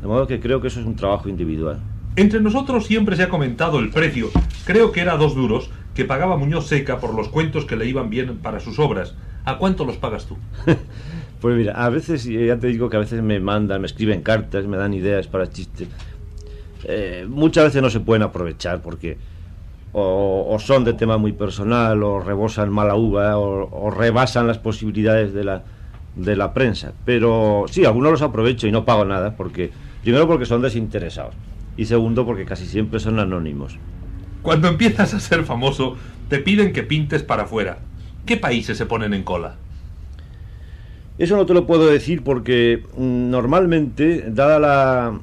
De 0.00 0.06
modo 0.06 0.26
que 0.26 0.38
creo 0.38 0.60
que 0.60 0.68
eso 0.68 0.80
es 0.80 0.86
un 0.86 0.94
trabajo 0.94 1.28
individual. 1.28 1.80
Entre 2.18 2.40
nosotros 2.40 2.84
siempre 2.84 3.14
se 3.14 3.22
ha 3.22 3.28
comentado 3.28 3.78
el 3.78 3.90
precio. 3.90 4.30
Creo 4.64 4.90
que 4.90 5.00
era 5.00 5.16
dos 5.16 5.36
duros 5.36 5.70
que 5.94 6.04
pagaba 6.04 6.36
Muñoz 6.36 6.66
Seca 6.66 6.98
por 6.98 7.14
los 7.14 7.28
cuentos 7.28 7.64
que 7.64 7.76
le 7.76 7.86
iban 7.86 8.10
bien 8.10 8.38
para 8.38 8.58
sus 8.58 8.80
obras. 8.80 9.14
¿A 9.44 9.56
cuánto 9.56 9.84
los 9.84 9.98
pagas 9.98 10.26
tú? 10.26 10.36
Pues 11.40 11.56
mira, 11.56 11.74
a 11.74 11.88
veces, 11.88 12.24
ya 12.24 12.58
te 12.58 12.66
digo 12.66 12.90
que 12.90 12.96
a 12.96 12.98
veces 12.98 13.22
me 13.22 13.38
mandan, 13.38 13.80
me 13.80 13.86
escriben 13.86 14.22
cartas, 14.22 14.66
me 14.66 14.76
dan 14.76 14.92
ideas 14.92 15.28
para 15.28 15.48
chistes. 15.48 15.86
Eh, 16.82 17.24
muchas 17.28 17.66
veces 17.66 17.80
no 17.80 17.90
se 17.90 18.00
pueden 18.00 18.24
aprovechar 18.24 18.82
porque 18.82 19.18
o, 19.92 20.56
son 20.58 20.82
de 20.82 20.94
tema 20.94 21.16
muy 21.18 21.30
personal, 21.30 22.02
o 22.02 22.18
rebosan 22.18 22.70
mala 22.70 22.96
uva, 22.96 23.38
o, 23.38 23.70
o 23.70 23.90
rebasan 23.92 24.48
las 24.48 24.58
posibilidades 24.58 25.32
de 25.32 26.36
la 26.36 26.52
prensa. 26.52 26.92
Pero 27.04 27.66
sí, 27.70 27.84
algunos 27.84 28.10
los 28.10 28.22
aprovecho 28.22 28.66
y 28.66 28.72
no 28.72 28.84
pago 28.84 29.04
nada, 29.04 29.36
porque 29.36 29.70
primero 30.02 30.26
porque 30.26 30.46
son 30.46 30.60
desinteresados 30.60 31.36
y 31.78 31.86
segundo 31.86 32.26
porque 32.26 32.44
casi 32.44 32.66
siempre 32.66 33.00
son 33.00 33.18
anónimos. 33.20 33.78
Cuando 34.42 34.68
empiezas 34.68 35.14
a 35.14 35.20
ser 35.20 35.44
famoso, 35.44 35.96
te 36.28 36.38
piden 36.40 36.72
que 36.74 36.82
pintes 36.82 37.22
para 37.22 37.44
afuera. 37.44 37.78
¿Qué 38.26 38.36
países 38.36 38.76
se 38.76 38.84
ponen 38.84 39.14
en 39.14 39.22
cola? 39.22 39.56
Eso 41.16 41.36
no 41.36 41.46
te 41.46 41.54
lo 41.54 41.66
puedo 41.66 41.86
decir 41.88 42.22
porque 42.22 42.82
mm, 42.96 43.30
normalmente, 43.30 44.24
dada 44.28 44.58
la, 44.58 45.20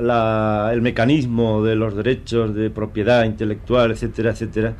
la- 0.00 0.70
el 0.72 0.82
mecanismo 0.82 1.64
de 1.64 1.74
los 1.76 1.96
derechos 1.96 2.54
de 2.54 2.70
propiedad 2.70 3.24
intelectual, 3.24 3.90
etcétera, 3.90 4.30
etcétera, 4.30 4.74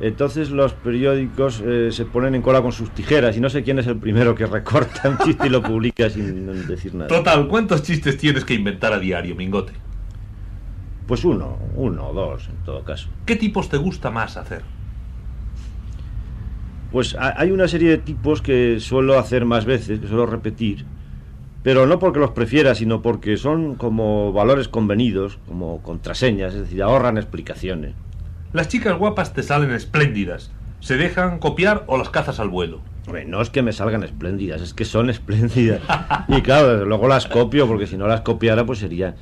entonces 0.00 0.50
los 0.50 0.72
periódicos 0.74 1.62
eh, 1.64 1.88
se 1.90 2.04
ponen 2.04 2.34
en 2.34 2.42
cola 2.42 2.62
con 2.62 2.72
sus 2.72 2.90
tijeras 2.90 3.36
y 3.36 3.40
no 3.40 3.48
sé 3.50 3.62
quién 3.62 3.78
es 3.78 3.86
el 3.86 3.96
primero 3.96 4.34
que 4.34 4.46
recorta 4.46 5.08
un 5.08 5.18
chiste 5.18 5.46
y 5.46 5.50
lo 5.50 5.62
publica 5.62 6.08
sin 6.10 6.66
decir 6.66 6.94
nada. 6.94 7.08
Total, 7.08 7.48
¿cuántos 7.48 7.82
chistes 7.82 8.16
tienes 8.18 8.44
que 8.44 8.54
inventar 8.54 8.92
a 8.92 8.98
diario, 8.98 9.34
Mingote? 9.36 9.72
Pues 11.06 11.24
uno, 11.24 11.56
uno 11.76 12.08
o 12.08 12.12
dos 12.12 12.48
en 12.48 12.56
todo 12.64 12.82
caso. 12.82 13.08
¿Qué 13.24 13.36
tipos 13.36 13.68
te 13.68 13.76
gusta 13.76 14.10
más 14.10 14.36
hacer? 14.36 14.62
Pues 16.92 17.14
ha- 17.16 17.34
hay 17.40 17.50
una 17.50 17.68
serie 17.68 17.90
de 17.90 17.98
tipos 17.98 18.42
que 18.42 18.80
suelo 18.80 19.18
hacer 19.18 19.44
más 19.44 19.64
veces, 19.64 20.00
que 20.00 20.06
suelo 20.08 20.26
repetir, 20.26 20.84
pero 21.62 21.86
no 21.86 21.98
porque 21.98 22.20
los 22.20 22.30
prefiera, 22.30 22.74
sino 22.74 23.02
porque 23.02 23.36
son 23.36 23.74
como 23.74 24.32
valores 24.32 24.68
convenidos, 24.68 25.38
como 25.48 25.82
contraseñas, 25.82 26.54
es 26.54 26.60
decir, 26.62 26.82
ahorran 26.82 27.18
explicaciones. 27.18 27.94
Las 28.52 28.68
chicas 28.68 28.96
guapas 28.98 29.32
te 29.32 29.42
salen 29.42 29.70
espléndidas. 29.72 30.52
¿Se 30.80 30.96
dejan 30.96 31.38
copiar 31.38 31.84
o 31.88 31.98
las 31.98 32.10
cazas 32.10 32.38
al 32.38 32.48
vuelo? 32.48 32.80
No 33.26 33.40
es 33.40 33.50
que 33.50 33.62
me 33.62 33.72
salgan 33.72 34.02
espléndidas, 34.02 34.60
es 34.62 34.74
que 34.74 34.84
son 34.84 35.10
espléndidas. 35.10 35.80
Y 36.28 36.40
claro, 36.42 36.72
desde 36.72 36.86
luego 36.86 37.06
las 37.08 37.26
copio, 37.26 37.66
porque 37.66 37.86
si 37.86 37.96
no 37.96 38.06
las 38.06 38.20
copiara, 38.22 38.64
pues 38.66 38.78
sería 38.80 39.14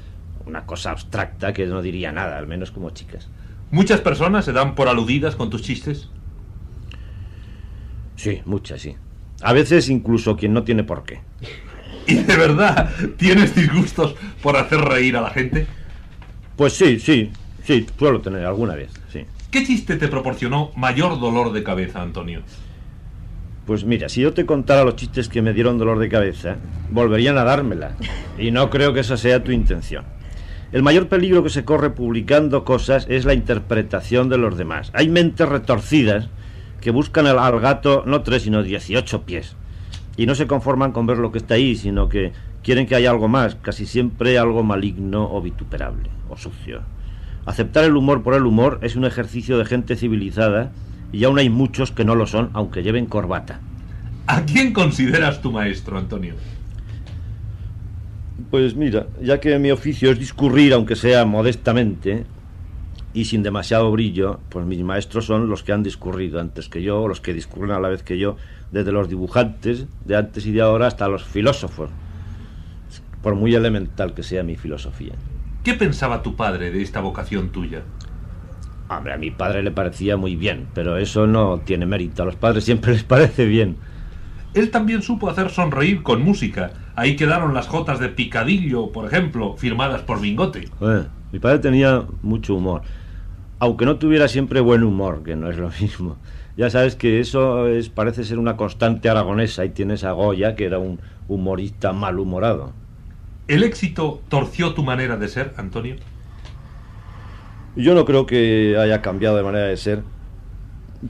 una 0.46 0.66
cosa 0.66 0.90
abstracta 0.90 1.52
que 1.52 1.66
no 1.66 1.82
diría 1.82 2.12
nada, 2.12 2.38
al 2.38 2.46
menos 2.46 2.70
como 2.70 2.90
chicas. 2.90 3.28
¿Muchas 3.70 4.00
personas 4.00 4.44
se 4.44 4.52
dan 4.52 4.74
por 4.74 4.88
aludidas 4.88 5.36
con 5.36 5.50
tus 5.50 5.62
chistes? 5.62 6.08
Sí, 8.16 8.40
muchas, 8.44 8.80
sí. 8.82 8.96
A 9.42 9.52
veces 9.52 9.88
incluso 9.88 10.36
quien 10.36 10.52
no 10.52 10.62
tiene 10.62 10.84
por 10.84 11.04
qué. 11.04 11.20
¿Y 12.06 12.16
de 12.16 12.36
verdad 12.36 12.90
tienes 13.16 13.54
disgustos 13.54 14.14
por 14.42 14.56
hacer 14.56 14.80
reír 14.80 15.16
a 15.16 15.22
la 15.22 15.30
gente? 15.30 15.66
Pues 16.56 16.74
sí, 16.74 17.00
sí, 17.00 17.32
sí, 17.64 17.86
suelo 17.98 18.20
tener 18.20 18.44
alguna 18.44 18.74
vez, 18.74 18.90
sí. 19.12 19.24
¿Qué 19.50 19.64
chiste 19.64 19.96
te 19.96 20.08
proporcionó 20.08 20.72
mayor 20.76 21.18
dolor 21.18 21.52
de 21.52 21.62
cabeza, 21.62 22.02
Antonio? 22.02 22.42
Pues 23.66 23.84
mira, 23.84 24.08
si 24.08 24.20
yo 24.20 24.34
te 24.34 24.44
contara 24.44 24.84
los 24.84 24.96
chistes 24.96 25.28
que 25.28 25.40
me 25.40 25.54
dieron 25.54 25.78
dolor 25.78 25.98
de 25.98 26.08
cabeza, 26.08 26.56
volverían 26.90 27.38
a 27.38 27.44
dármela. 27.44 27.96
Y 28.38 28.50
no 28.50 28.68
creo 28.68 28.92
que 28.92 29.00
esa 29.00 29.16
sea 29.16 29.42
tu 29.42 29.52
intención. 29.52 30.04
El 30.74 30.82
mayor 30.82 31.06
peligro 31.06 31.44
que 31.44 31.50
se 31.50 31.64
corre 31.64 31.90
publicando 31.90 32.64
cosas 32.64 33.06
es 33.08 33.24
la 33.24 33.32
interpretación 33.32 34.28
de 34.28 34.38
los 34.38 34.56
demás. 34.56 34.90
Hay 34.92 35.08
mentes 35.08 35.48
retorcidas 35.48 36.28
que 36.80 36.90
buscan 36.90 37.28
al, 37.28 37.60
gato 37.60 38.02
no 38.06 38.22
tres, 38.22 38.42
sino 38.42 38.64
18 38.64 39.22
pies. 39.22 39.54
Y 40.16 40.26
no 40.26 40.34
se 40.34 40.48
conforman 40.48 40.90
con 40.90 41.06
ver 41.06 41.18
lo 41.18 41.30
que 41.30 41.38
está 41.38 41.54
ahí, 41.54 41.76
sino 41.76 42.08
que 42.08 42.32
quieren 42.64 42.88
que 42.88 42.96
haya 42.96 43.12
algo 43.12 43.28
más, 43.28 43.54
casi 43.54 43.86
siempre 43.86 44.36
algo 44.36 44.64
maligno 44.64 45.32
o 45.32 45.40
vituperable 45.40 46.10
o 46.28 46.36
sucio. 46.36 46.80
Aceptar 47.46 47.84
el 47.84 47.94
humor 47.94 48.24
por 48.24 48.34
el 48.34 48.44
humor 48.44 48.80
es 48.82 48.96
un 48.96 49.04
ejercicio 49.04 49.58
de 49.58 49.66
gente 49.66 49.94
civilizada 49.94 50.72
y 51.12 51.22
aún 51.22 51.38
hay 51.38 51.50
muchos 51.50 51.92
que 51.92 52.04
no 52.04 52.16
lo 52.16 52.26
son, 52.26 52.50
aunque 52.52 52.82
lleven 52.82 53.06
corbata. 53.06 53.60
¿A 54.26 54.42
quién 54.42 54.72
consideras 54.72 55.40
tu 55.40 55.52
maestro, 55.52 55.98
Antonio? 55.98 56.34
Pues 58.50 58.74
mira, 58.74 59.06
ya 59.22 59.38
que 59.40 59.58
mi 59.58 59.70
oficio 59.70 60.10
es 60.10 60.18
discurrir, 60.18 60.72
aunque 60.72 60.96
sea 60.96 61.24
modestamente 61.24 62.24
y 63.12 63.26
sin 63.26 63.44
demasiado 63.44 63.90
brillo, 63.92 64.40
pues 64.48 64.66
mis 64.66 64.82
maestros 64.82 65.26
son 65.26 65.48
los 65.48 65.62
que 65.62 65.72
han 65.72 65.84
discurrido 65.84 66.40
antes 66.40 66.68
que 66.68 66.82
yo, 66.82 67.02
o 67.02 67.08
los 67.08 67.20
que 67.20 67.32
discurren 67.32 67.70
a 67.70 67.78
la 67.78 67.88
vez 67.88 68.02
que 68.02 68.18
yo, 68.18 68.36
desde 68.72 68.90
los 68.90 69.08
dibujantes 69.08 69.86
de 70.04 70.16
antes 70.16 70.46
y 70.46 70.52
de 70.52 70.62
ahora 70.62 70.88
hasta 70.88 71.06
los 71.06 71.22
filósofos, 71.22 71.90
por 73.22 73.36
muy 73.36 73.54
elemental 73.54 74.14
que 74.14 74.24
sea 74.24 74.42
mi 74.42 74.56
filosofía. 74.56 75.12
¿Qué 75.62 75.74
pensaba 75.74 76.22
tu 76.22 76.34
padre 76.34 76.72
de 76.72 76.82
esta 76.82 77.00
vocación 77.00 77.50
tuya? 77.50 77.82
Hombre, 78.88 79.14
a 79.14 79.16
mi 79.16 79.30
padre 79.30 79.62
le 79.62 79.70
parecía 79.70 80.16
muy 80.16 80.34
bien, 80.34 80.66
pero 80.74 80.98
eso 80.98 81.26
no 81.26 81.60
tiene 81.60 81.86
mérito, 81.86 82.22
a 82.22 82.26
los 82.26 82.36
padres 82.36 82.64
siempre 82.64 82.92
les 82.92 83.04
parece 83.04 83.46
bien. 83.46 83.76
Él 84.54 84.70
también 84.70 85.02
supo 85.02 85.30
hacer 85.30 85.50
sonreír 85.50 86.02
con 86.02 86.22
música. 86.22 86.72
Ahí 86.96 87.16
quedaron 87.16 87.54
las 87.54 87.66
jotas 87.66 87.98
de 87.98 88.08
Picadillo, 88.08 88.92
por 88.92 89.06
ejemplo, 89.06 89.56
firmadas 89.56 90.02
por 90.02 90.20
Mingote. 90.20 90.68
Eh, 90.80 91.04
mi 91.32 91.38
padre 91.38 91.58
tenía 91.58 92.04
mucho 92.22 92.54
humor, 92.54 92.82
aunque 93.58 93.84
no 93.84 93.96
tuviera 93.96 94.28
siempre 94.28 94.60
buen 94.60 94.84
humor, 94.84 95.22
que 95.24 95.34
no 95.34 95.50
es 95.50 95.56
lo 95.56 95.70
mismo. 95.80 96.16
Ya 96.56 96.70
sabes 96.70 96.94
que 96.94 97.18
eso 97.18 97.66
es, 97.66 97.88
parece 97.88 98.22
ser 98.22 98.38
una 98.38 98.56
constante 98.56 99.08
aragonesa 99.08 99.64
y 99.64 99.70
tienes 99.70 100.04
a 100.04 100.12
Goya, 100.12 100.54
que 100.54 100.66
era 100.66 100.78
un 100.78 101.00
humorista 101.26 101.92
malhumorado. 101.92 102.72
¿El 103.48 103.64
éxito 103.64 104.22
torció 104.28 104.72
tu 104.72 104.84
manera 104.84 105.16
de 105.16 105.28
ser, 105.28 105.52
Antonio? 105.56 105.96
Yo 107.76 107.94
no 107.94 108.04
creo 108.04 108.24
que 108.24 108.76
haya 108.78 109.02
cambiado 109.02 109.36
de 109.36 109.42
manera 109.42 109.66
de 109.66 109.76
ser, 109.76 110.02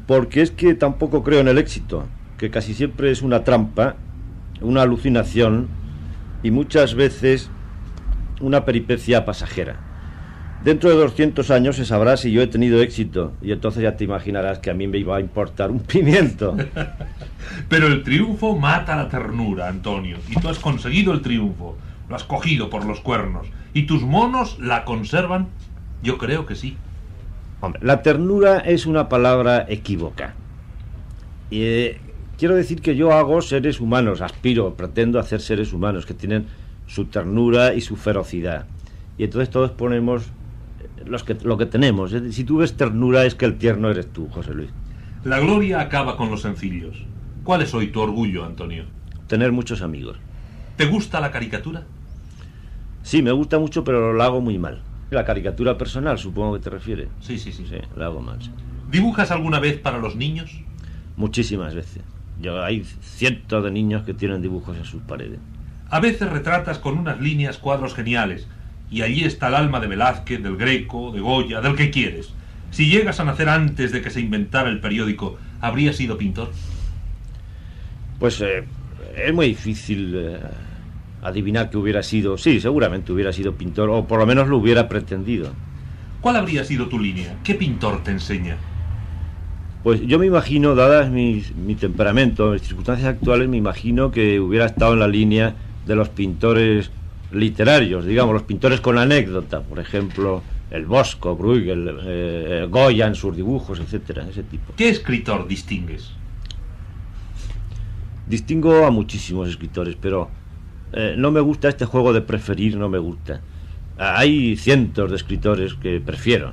porque 0.07 0.41
es 0.41 0.51
que 0.51 0.75
tampoco 0.75 1.23
creo 1.23 1.41
en 1.41 1.49
el 1.49 1.59
éxito, 1.59 2.05
que 2.39 2.51
casi 2.51 2.73
siempre 2.73 3.11
es 3.11 3.21
una 3.21 3.45
trampa, 3.45 3.97
una 4.61 4.83
alucinación 4.83 5.69
y 6.43 6.51
muchas 6.51 6.95
veces 6.95 7.51
una 8.41 8.65
peripecia 8.65 9.25
pasajera. 9.25 9.81
Dentro 10.65 10.89
de 10.89 10.97
200 10.97 11.51
años 11.51 11.77
se 11.77 11.85
sabrá 11.85 12.17
si 12.17 12.33
yo 12.33 12.41
he 12.41 12.47
tenido 12.47 12.81
éxito 12.81 13.35
y 13.43 13.53
entonces 13.53 13.83
ya 13.83 13.97
te 13.97 14.05
imaginarás 14.05 14.61
que 14.61 14.71
a 14.71 14.75
mí 14.75 14.87
me 14.87 14.97
iba 14.97 15.17
a 15.17 15.21
importar 15.21 15.71
un 15.71 15.81
pimiento. 15.81 16.57
Pero 17.69 17.87
el 17.87 18.03
triunfo 18.03 18.57
mata 18.57 18.97
la 18.97 19.09
ternura, 19.09 19.69
Antonio. 19.69 20.17
Y 20.31 20.41
tú 20.41 20.49
has 20.49 20.59
conseguido 20.59 21.13
el 21.13 21.21
triunfo. 21.21 21.77
Lo 22.09 22.17
has 22.17 22.25
cogido 22.25 22.71
por 22.71 22.87
los 22.87 23.01
cuernos. 23.01 23.47
¿Y 23.75 23.83
tus 23.83 24.03
monos 24.03 24.59
la 24.59 24.87
conservan? 24.87 25.49
Yo 26.03 26.17
creo 26.17 26.47
que 26.47 26.55
sí. 26.55 26.79
Hombre, 27.61 27.81
la 27.83 28.03
ternura 28.03 28.59
es 28.59 28.87
una 28.87 29.11
palabra 29.11 29.67
equívoca. 29.69 30.35
Eh, 31.51 32.01
quiero 32.39 32.55
decir 32.55 32.81
que 32.81 32.97
yo 32.97 33.13
hago 33.13 33.41
seres 33.43 33.81
humanos, 33.81 34.21
aspiro, 34.21 34.75
pretendo 34.75 35.19
hacer 35.19 35.41
seres 35.41 35.73
humanos 35.73 36.07
que 36.07 36.15
tienen 36.15 36.47
su 36.87 37.07
ternura 37.07 37.75
y 37.75 37.81
su 37.81 37.97
ferocidad. 37.97 38.67
Y 39.19 39.25
entonces 39.25 39.51
todos 39.51 39.71
ponemos 39.71 40.25
eh, 40.27 41.05
los 41.07 41.25
que, 41.25 41.35
lo 41.43 41.57
que 41.57 41.67
tenemos. 41.67 42.15
Si 42.31 42.45
tú 42.45 42.59
ves 42.59 42.75
ternura 42.77 43.25
es 43.25 43.35
que 43.35 43.45
el 43.47 43.57
tierno 43.57 43.91
eres 43.91 44.13
tú, 44.13 44.29
José 44.29 44.55
Luis. 44.55 44.71
La 45.25 45.41
gloria 45.41 45.81
acaba 45.81 46.17
con 46.17 46.31
los 46.31 46.43
sencillos. 46.43 46.97
¿Cuál 47.45 47.63
es 47.63 47.73
hoy 47.75 47.89
tu 47.89 48.01
orgullo, 48.01 48.45
Antonio? 48.45 48.85
Tener 49.27 49.53
muchos 49.53 49.83
amigos. 49.83 50.19
¿Te 50.77 50.87
gusta 50.87 51.21
la 51.21 51.31
caricatura? 51.31 51.85
Sí, 53.03 53.23
me 53.23 53.33
gusta 53.33 53.59
mucho, 53.59 53.85
pero 53.85 54.13
lo 54.13 54.23
hago 54.23 54.41
muy 54.41 54.59
mal. 54.59 54.83
La 55.11 55.25
caricatura 55.25 55.79
personal, 55.79 56.19
supongo 56.19 56.55
que 56.55 56.61
te 56.61 56.71
refieres. 56.71 57.09
Sí, 57.21 57.39
sí, 57.39 57.53
sí. 57.53 57.67
Sí, 57.69 57.77
lo 57.97 58.05
hago 58.05 58.21
mal. 58.21 58.43
sí. 58.43 58.51
¿Dibujas 58.91 59.31
alguna 59.31 59.61
vez 59.61 59.79
para 59.79 59.99
los 59.99 60.17
niños? 60.17 60.61
Muchísimas 61.17 61.75
veces. 61.75 62.03
Yo, 62.41 62.63
hay 62.63 62.85
cientos 63.01 63.63
de 63.65 63.71
niños 63.71 64.03
que 64.05 64.15
tienen 64.15 64.43
dibujos 64.43 64.77
en 64.77 64.85
sus 64.85 65.03
paredes. 65.03 65.39
A 65.91 66.01
veces 66.01 66.31
retratas 66.31 66.79
con 66.79 66.99
unas 66.99 67.21
líneas 67.21 67.59
cuadros 67.59 67.95
geniales, 67.95 68.49
y 68.91 69.03
allí 69.03 69.25
está 69.25 69.49
el 69.49 69.55
alma 69.55 69.81
de 69.81 69.87
Velázquez, 69.87 70.43
del 70.43 70.57
Greco, 70.57 71.13
de 71.13 71.21
Goya, 71.21 71.61
del 71.61 71.77
que 71.77 71.91
quieres. 71.91 72.33
Si 72.71 72.91
llegas 72.91 73.21
a 73.21 73.25
nacer 73.25 73.49
antes 73.49 73.93
de 73.93 74.03
que 74.03 74.11
se 74.11 74.21
inventara 74.21 74.69
el 74.69 74.81
periódico, 74.81 75.39
¿habrías 75.61 75.97
sido 75.97 76.19
pintor? 76.19 76.51
Pues 78.19 78.41
eh, 78.41 78.65
es 79.17 79.33
muy 79.33 79.47
difícil 79.47 80.15
eh, 80.17 80.41
adivinar 81.23 81.71
que 81.71 81.77
hubiera 81.77 82.03
sido. 82.03 82.37
Sí, 82.37 82.61
seguramente 82.61 83.13
hubiera 83.13 83.33
sido 83.33 83.55
pintor, 83.55 83.91
o 83.91 84.07
por 84.07 84.19
lo 84.19 84.27
menos 84.27 84.49
lo 84.49 84.59
hubiera 84.59 84.89
pretendido. 84.89 85.53
¿Cuál 86.21 86.37
habría 86.37 86.65
sido 86.65 86.89
tu 86.89 86.99
línea? 86.99 87.37
¿Qué 87.45 87.55
pintor 87.55 88.03
te 88.03 88.11
enseña? 88.11 88.57
Pues 89.85 90.01
yo 90.01 90.19
me 90.19 90.27
imagino, 90.27 90.75
dadas 90.75 91.11
mis, 91.11 91.55
mi 91.55 91.77
temperamento, 91.77 92.51
mis 92.51 92.63
circunstancias 92.63 93.07
actuales, 93.07 93.49
me 93.49 93.59
imagino 93.59 94.11
que 94.11 94.41
hubiera 94.41 94.67
estado 94.67 94.95
en 94.95 95.01
la 95.01 95.09
línea 95.09 95.55
de 95.87 95.95
los 95.95 96.09
pintores 96.09 96.91
literarios, 97.31 98.05
digamos, 98.07 98.33
los 98.33 98.43
pintores 98.45 98.81
con 98.81 98.99
anécdota, 98.99 99.61
por 99.61 99.79
ejemplo, 99.79 100.43
el 100.71 100.87
Bosco, 100.87 101.37
Bruegel, 101.37 101.99
eh, 102.03 102.67
Goya 102.69 103.07
en 103.07 103.15
sus 103.15 103.37
dibujos, 103.37 103.79
etcétera, 103.79 104.27
ese 104.29 104.43
tipo. 104.43 104.73
¿Qué 104.75 104.89
escritor 104.89 105.47
distingues? 105.47 106.13
distingo 108.27 108.87
a 108.87 108.91
muchísimos 108.91 109.49
escritores, 109.49 109.97
pero 110.01 110.31
eh, 110.93 111.15
no 111.17 111.31
me 111.31 111.41
gusta 111.41 111.69
este 111.69 111.85
juego 111.85 112.13
de 112.13 112.23
preferir, 112.23 112.77
no 112.77 112.89
me 112.89 112.99
gusta. 112.99 113.41
Hay 113.99 114.57
cientos 114.57 115.11
de 115.11 115.17
escritores 115.17 115.75
que 115.75 116.01
prefiero. 116.01 116.53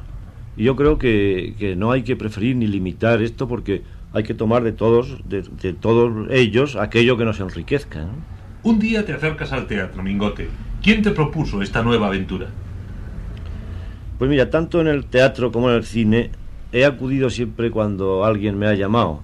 Y 0.61 0.65
yo 0.65 0.75
creo 0.75 0.99
que, 0.99 1.55
que 1.57 1.75
no 1.75 1.91
hay 1.91 2.03
que 2.03 2.15
preferir 2.15 2.55
ni 2.55 2.67
limitar 2.67 3.19
esto 3.23 3.47
porque 3.47 3.81
hay 4.13 4.21
que 4.21 4.35
tomar 4.35 4.61
de 4.61 4.71
todos, 4.71 5.17
de, 5.27 5.41
de 5.41 5.73
todos 5.73 6.27
ellos 6.29 6.75
aquello 6.75 7.17
que 7.17 7.25
nos 7.25 7.39
enriquezca. 7.39 8.01
¿no? 8.01 8.11
Un 8.61 8.77
día 8.77 9.03
te 9.03 9.11
acercas 9.11 9.53
al 9.53 9.65
teatro, 9.65 10.03
Mingote. 10.03 10.49
¿Quién 10.83 11.01
te 11.01 11.09
propuso 11.09 11.63
esta 11.63 11.81
nueva 11.81 12.05
aventura? 12.05 12.45
Pues 14.19 14.29
mira, 14.29 14.51
tanto 14.51 14.79
en 14.81 14.87
el 14.87 15.05
teatro 15.05 15.51
como 15.51 15.71
en 15.71 15.77
el 15.77 15.83
cine 15.83 16.29
he 16.71 16.85
acudido 16.85 17.31
siempre 17.31 17.71
cuando 17.71 18.23
alguien 18.23 18.55
me 18.59 18.67
ha 18.67 18.75
llamado. 18.75 19.23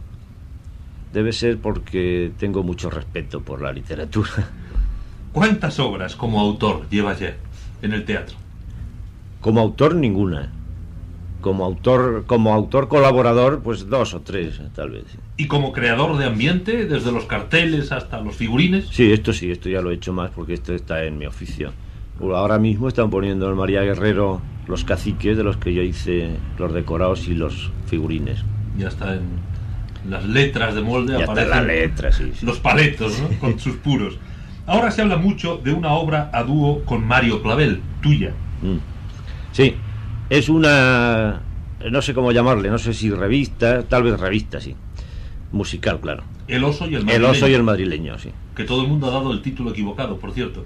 Debe 1.13 1.33
ser 1.33 1.59
porque 1.59 2.31
tengo 2.39 2.63
mucho 2.63 2.89
respeto 2.89 3.41
por 3.41 3.61
la 3.61 3.71
literatura. 3.71 4.49
¿Cuántas 5.33 5.79
obras 5.79 6.15
como 6.15 6.39
autor 6.39 6.89
llevas 6.89 7.19
ya 7.19 7.35
en 7.83 7.93
el 7.93 8.05
teatro? 8.05 8.35
Como 9.39 9.59
autor 9.59 9.93
ninguna. 9.93 10.56
Como 11.41 11.65
autor, 11.65 12.23
como 12.25 12.53
autor 12.53 12.87
colaborador, 12.87 13.61
pues 13.61 13.87
dos 13.87 14.13
o 14.13 14.21
tres, 14.21 14.59
tal 14.73 14.89
vez. 14.89 15.05
¿Y 15.37 15.45
como 15.47 15.71
creador 15.71 16.17
de 16.17 16.25
ambiente, 16.25 16.85
desde 16.85 17.11
los 17.11 17.25
carteles 17.25 17.91
hasta 17.91 18.19
los 18.21 18.35
figurines? 18.35 18.87
Sí, 18.91 19.11
esto 19.11 19.33
sí, 19.33 19.51
esto 19.51 19.69
ya 19.69 19.81
lo 19.81 19.91
he 19.91 19.95
hecho 19.95 20.13
más 20.13 20.31
porque 20.31 20.53
esto 20.53 20.73
está 20.73 21.03
en 21.03 21.17
mi 21.17 21.25
oficio. 21.27 21.71
Ahora 22.19 22.57
mismo 22.57 22.87
están 22.87 23.11
poniendo 23.11 23.49
en 23.49 23.55
María 23.55 23.81
Guerrero 23.83 24.41
los 24.67 24.83
caciques 24.83 25.37
de 25.37 25.43
los 25.43 25.57
que 25.57 25.73
yo 25.73 25.83
hice 25.83 26.31
los 26.57 26.73
decorados 26.73 27.27
y 27.27 27.35
los 27.35 27.71
figurines. 27.85 28.43
Ya 28.77 28.87
está 28.87 29.13
en 29.13 29.21
las 30.09 30.25
letras 30.25 30.73
de 30.75 30.81
molde, 30.81 31.13
Ya 31.13 31.19
está 31.19 31.31
aparecen 31.31 31.51
la 31.51 31.61
letra, 31.61 32.11
sí. 32.11 32.31
sí. 32.33 32.45
los 32.45 32.59
paletos, 32.59 33.21
¿no? 33.21 33.29
Con 33.39 33.59
sus 33.59 33.75
puros. 33.77 34.17
Ahora 34.65 34.91
se 34.91 35.01
habla 35.01 35.17
mucho 35.17 35.57
de 35.63 35.71
una 35.71 35.93
obra 35.93 36.29
a 36.33 36.43
dúo 36.43 36.83
con 36.83 37.05
Mario 37.07 37.41
Clavel, 37.41 37.81
tuya. 38.01 38.33
Mm. 38.61 38.77
Sí, 39.53 39.75
es 40.29 40.49
una... 40.49 41.41
no 41.89 42.01
sé 42.01 42.13
cómo 42.13 42.31
llamarle, 42.31 42.69
no 42.69 42.77
sé 42.77 42.93
si 42.93 43.09
revista, 43.09 43.83
tal 43.83 44.03
vez 44.03 44.19
revista, 44.19 44.59
sí. 44.59 44.75
Musical, 45.51 45.99
claro. 45.99 46.23
El 46.47 46.63
oso 46.63 46.85
y 46.85 46.95
el 46.95 47.01
El 47.01 47.05
madrileño. 47.05 47.31
oso 47.31 47.47
y 47.47 47.53
el 47.53 47.63
madrileño, 47.63 48.19
sí. 48.19 48.31
Que 48.55 48.63
todo 48.63 48.81
el 48.81 48.87
mundo 48.87 49.07
ha 49.07 49.11
dado 49.11 49.31
el 49.31 49.41
título 49.41 49.71
equivocado, 49.71 50.17
por 50.17 50.31
cierto. 50.33 50.65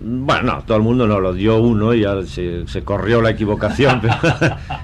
Bueno, 0.00 0.42
no, 0.56 0.62
todo 0.64 0.76
el 0.76 0.82
mundo 0.82 1.06
no 1.06 1.20
lo 1.20 1.32
dio 1.32 1.58
uno 1.58 1.94
y 1.94 2.00
ya 2.02 2.22
se, 2.24 2.66
se 2.68 2.82
corrió 2.84 3.22
la 3.22 3.30
equivocación, 3.30 4.00
pero 4.02 4.14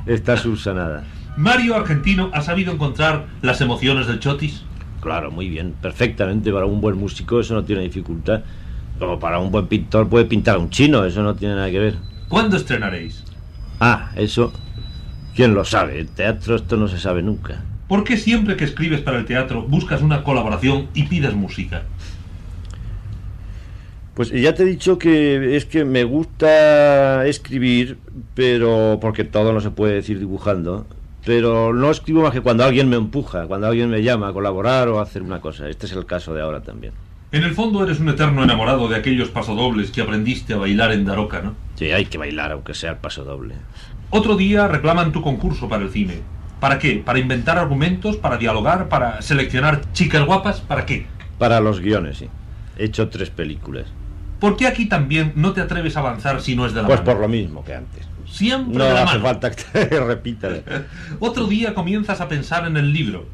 está 0.07 0.37
subsanada. 0.37 1.05
Mario 1.37 1.77
Argentino 1.77 2.31
ha 2.33 2.43
sabido 2.43 2.73
encontrar 2.73 3.27
las 3.43 3.61
emociones 3.61 4.07
del 4.07 4.21
chotis. 4.21 4.63
Claro, 5.01 5.31
muy 5.31 5.49
bien, 5.49 5.75
perfectamente 5.81 6.53
para 6.53 6.65
un 6.67 6.81
buen 6.81 6.97
músico 6.97 7.41
eso 7.41 7.55
no 7.55 7.65
tiene 7.65 7.83
dificultad. 7.83 8.43
Como 8.99 9.19
para 9.19 9.39
un 9.39 9.51
buen 9.51 9.67
pintor 9.67 10.09
puede 10.09 10.27
pintar 10.27 10.57
a 10.57 10.59
un 10.59 10.71
chino, 10.71 11.05
eso 11.05 11.23
no 11.23 11.35
tiene 11.35 11.57
nada 11.57 11.71
que 11.71 11.79
ver. 11.79 11.97
¿Cuándo 12.29 12.57
estrenaréis? 12.57 13.25
Ah, 13.85 14.13
eso, 14.15 14.53
¿quién 15.35 15.55
lo 15.55 15.65
sabe? 15.65 15.99
En 15.99 16.07
teatro 16.07 16.55
esto 16.55 16.77
no 16.77 16.87
se 16.87 17.01
sabe 17.01 17.21
nunca. 17.21 17.65
¿Por 17.89 18.05
qué 18.05 18.17
siempre 18.17 18.55
que 18.55 18.63
escribes 18.63 19.01
para 19.01 19.19
el 19.19 19.25
teatro 19.25 19.63
buscas 19.63 20.03
una 20.03 20.23
colaboración 20.23 20.87
y 20.95 21.03
pides 21.03 21.35
música? 21.35 21.83
Pues 24.15 24.31
ya 24.31 24.55
te 24.55 24.63
he 24.63 24.67
dicho 24.67 24.99
que 24.99 25.57
es 25.57 25.65
que 25.65 25.85
me 25.85 26.05
gusta 26.05 27.27
escribir, 27.27 27.99
pero 28.37 28.99
porque 29.01 29.25
todo 29.25 29.53
no 29.53 29.61
se 29.61 29.73
puede 29.73 29.95
decir 29.95 30.21
dibujando, 30.21 30.87
pero 31.25 31.73
no 31.73 31.91
escribo 31.91 32.23
más 32.23 32.33
que 32.33 32.41
cuando 32.41 32.63
alguien 32.63 32.89
me 32.89 32.95
empuja, 32.95 33.49
cuando 33.49 33.67
alguien 33.67 33.91
me 33.91 34.05
llama 34.05 34.29
a 34.29 34.33
colaborar 34.33 34.87
o 34.91 35.01
a 35.01 35.03
hacer 35.03 35.23
una 35.23 35.41
cosa. 35.41 35.69
Este 35.69 35.87
es 35.87 35.93
el 35.93 36.07
caso 36.07 36.33
de 36.35 36.41
ahora 36.41 36.63
también. 36.63 36.93
En 37.33 37.45
el 37.45 37.55
fondo 37.55 37.83
eres 37.83 37.99
un 37.99 38.11
eterno 38.11 38.45
enamorado 38.45 38.89
de 38.89 38.97
aquellos 38.97 39.31
pasodobles 39.31 39.91
que 39.91 40.03
aprendiste 40.03 40.53
a 40.53 40.59
bailar 40.59 40.93
en 40.93 41.05
Daroca, 41.07 41.41
¿no? 41.41 41.55
Sí, 41.77 41.91
hay 41.91 42.05
que 42.05 42.19
bailar 42.19 42.53
aunque 42.53 42.75
sea 42.75 42.91
el 42.91 42.97
paso 42.99 43.25
doble. 43.25 43.55
Otro 44.11 44.37
día 44.37 44.69
reclaman 44.69 45.13
tu 45.13 45.23
concurso 45.23 45.69
para 45.69 45.83
el 45.83 45.91
cine. 45.91 46.21
¿Para 46.61 46.79
qué? 46.79 47.03
¿Para 47.05 47.19
inventar 47.19 47.57
argumentos? 47.59 48.19
¿Para 48.19 48.37
dialogar? 48.37 48.89
¿Para 48.89 49.23
seleccionar 49.23 49.81
chicas 49.93 50.25
guapas? 50.27 50.61
¿Para 50.61 50.85
qué? 50.85 51.07
Para 51.39 51.61
los 51.61 51.81
guiones, 51.81 52.19
sí. 52.19 52.29
He 52.77 52.85
hecho 52.85 53.09
tres 53.09 53.31
películas. 53.31 53.87
¿Por 54.39 54.57
qué 54.57 54.67
aquí 54.67 54.87
también 54.87 55.33
no 55.35 55.53
te 55.55 55.61
atreves 55.63 55.97
a 55.97 56.01
avanzar 56.01 56.41
si 56.43 56.55
no 56.55 56.67
es 56.67 56.75
de 56.75 56.83
la 56.83 56.87
Pues 56.89 57.01
mano? 57.01 57.11
por 57.13 57.21
lo 57.21 57.29
mismo 57.29 57.65
que 57.65 57.75
antes. 57.75 58.07
Siempre 58.27 58.77
No 58.79 58.85
de 58.85 58.93
la 58.93 59.03
hace 59.05 59.15
mano. 59.19 59.25
falta 59.25 59.51
que 59.51 59.87
te 59.87 60.01
repitas. 60.05 60.61
Otro 61.19 61.47
día 61.47 61.73
comienzas 61.73 62.21
a 62.21 62.29
pensar 62.29 62.67
en 62.67 62.77
el 62.77 62.93
libro. 62.93 63.27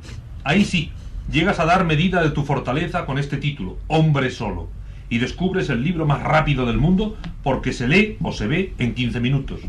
Ahí 0.45 0.65
sí, 0.65 0.93
llegas 1.31 1.61
a 1.61 1.67
dar 1.67 1.85
medida 1.85 2.23
de 2.23 2.31
tu 2.31 2.45
fortaleza 2.45 3.07
con 3.07 3.19
este 3.19 3.37
título, 3.37 3.79
Hombre 3.87 4.31
Solo, 4.31 4.69
y 5.11 5.19
descubres 5.19 5.71
el 5.71 5.83
libro 5.83 6.07
más 6.07 6.23
rápido 6.23 6.67
del 6.67 6.79
mundo 6.79 7.17
porque 7.43 7.73
se 7.73 7.89
lee 7.89 8.17
o 8.23 8.33
se 8.33 8.47
ve 8.47 8.73
en 8.79 8.95
15 8.95 9.21
minutos. 9.21 9.61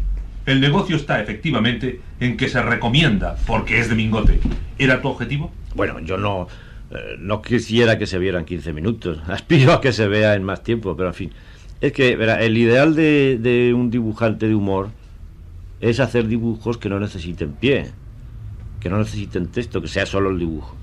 El 0.45 0.61
negocio 0.61 0.95
está 0.95 1.21
efectivamente 1.21 2.01
en 2.19 2.35
que 2.35 2.49
se 2.49 2.61
recomienda 2.61 3.37
porque 3.45 3.79
es 3.79 3.89
de 3.89 3.95
mingote. 3.95 4.39
¿Era 4.77 5.01
tu 5.01 5.09
objetivo? 5.09 5.51
Bueno, 5.75 5.99
yo 5.99 6.17
no, 6.17 6.47
eh, 6.91 7.17
no 7.19 7.41
quisiera 7.41 7.97
que 7.97 8.07
se 8.07 8.17
viera 8.19 8.39
en 8.39 8.45
15 8.45 8.73
minutos. 8.73 9.19
Aspiro 9.27 9.73
a 9.73 9.81
que 9.81 9.93
se 9.93 10.07
vea 10.07 10.35
en 10.35 10.43
más 10.43 10.63
tiempo, 10.63 10.95
pero 10.95 11.09
en 11.09 11.15
fin. 11.15 11.31
Es 11.81 11.93
que, 11.93 12.15
verá, 12.15 12.41
el 12.41 12.57
ideal 12.57 12.95
de, 12.95 13.37
de 13.39 13.73
un 13.73 13.89
dibujante 13.89 14.47
de 14.47 14.55
humor 14.55 14.89
es 15.79 15.99
hacer 15.99 16.27
dibujos 16.27 16.77
que 16.77 16.89
no 16.89 16.99
necesiten 16.99 17.53
pie, 17.53 17.91
que 18.81 18.89
no 18.89 18.97
necesiten 18.97 19.47
texto, 19.47 19.81
que 19.81 19.87
sea 19.87 20.05
solo 20.05 20.29
el 20.31 20.39
dibujo. 20.39 20.75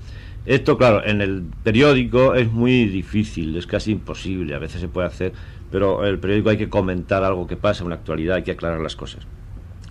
Esto, 0.47 0.77
claro, 0.77 1.05
en 1.05 1.19
el 1.19 1.43
periódico 1.61 2.33
es 2.33 2.49
muy 2.49 2.85
difícil, 2.85 3.57
es 3.57 3.67
casi 3.67 3.91
imposible, 3.91 4.55
a 4.55 4.59
veces 4.59 4.79
se 4.79 4.87
puede 4.87 5.05
hacer, 5.05 5.33
pero 5.69 6.05
en 6.05 6.09
el 6.11 6.19
periódico 6.19 6.49
hay 6.49 6.55
que 6.55 6.69
comentar 6.69 7.21
algo 7.25 7.45
que 7.47 7.57
pasa, 7.57 7.83
una 7.83 7.95
actualidad, 7.95 8.37
hay 8.37 8.43
que 8.43 8.51
aclarar 8.51 8.79
las 8.79 8.95
cosas. 8.95 9.27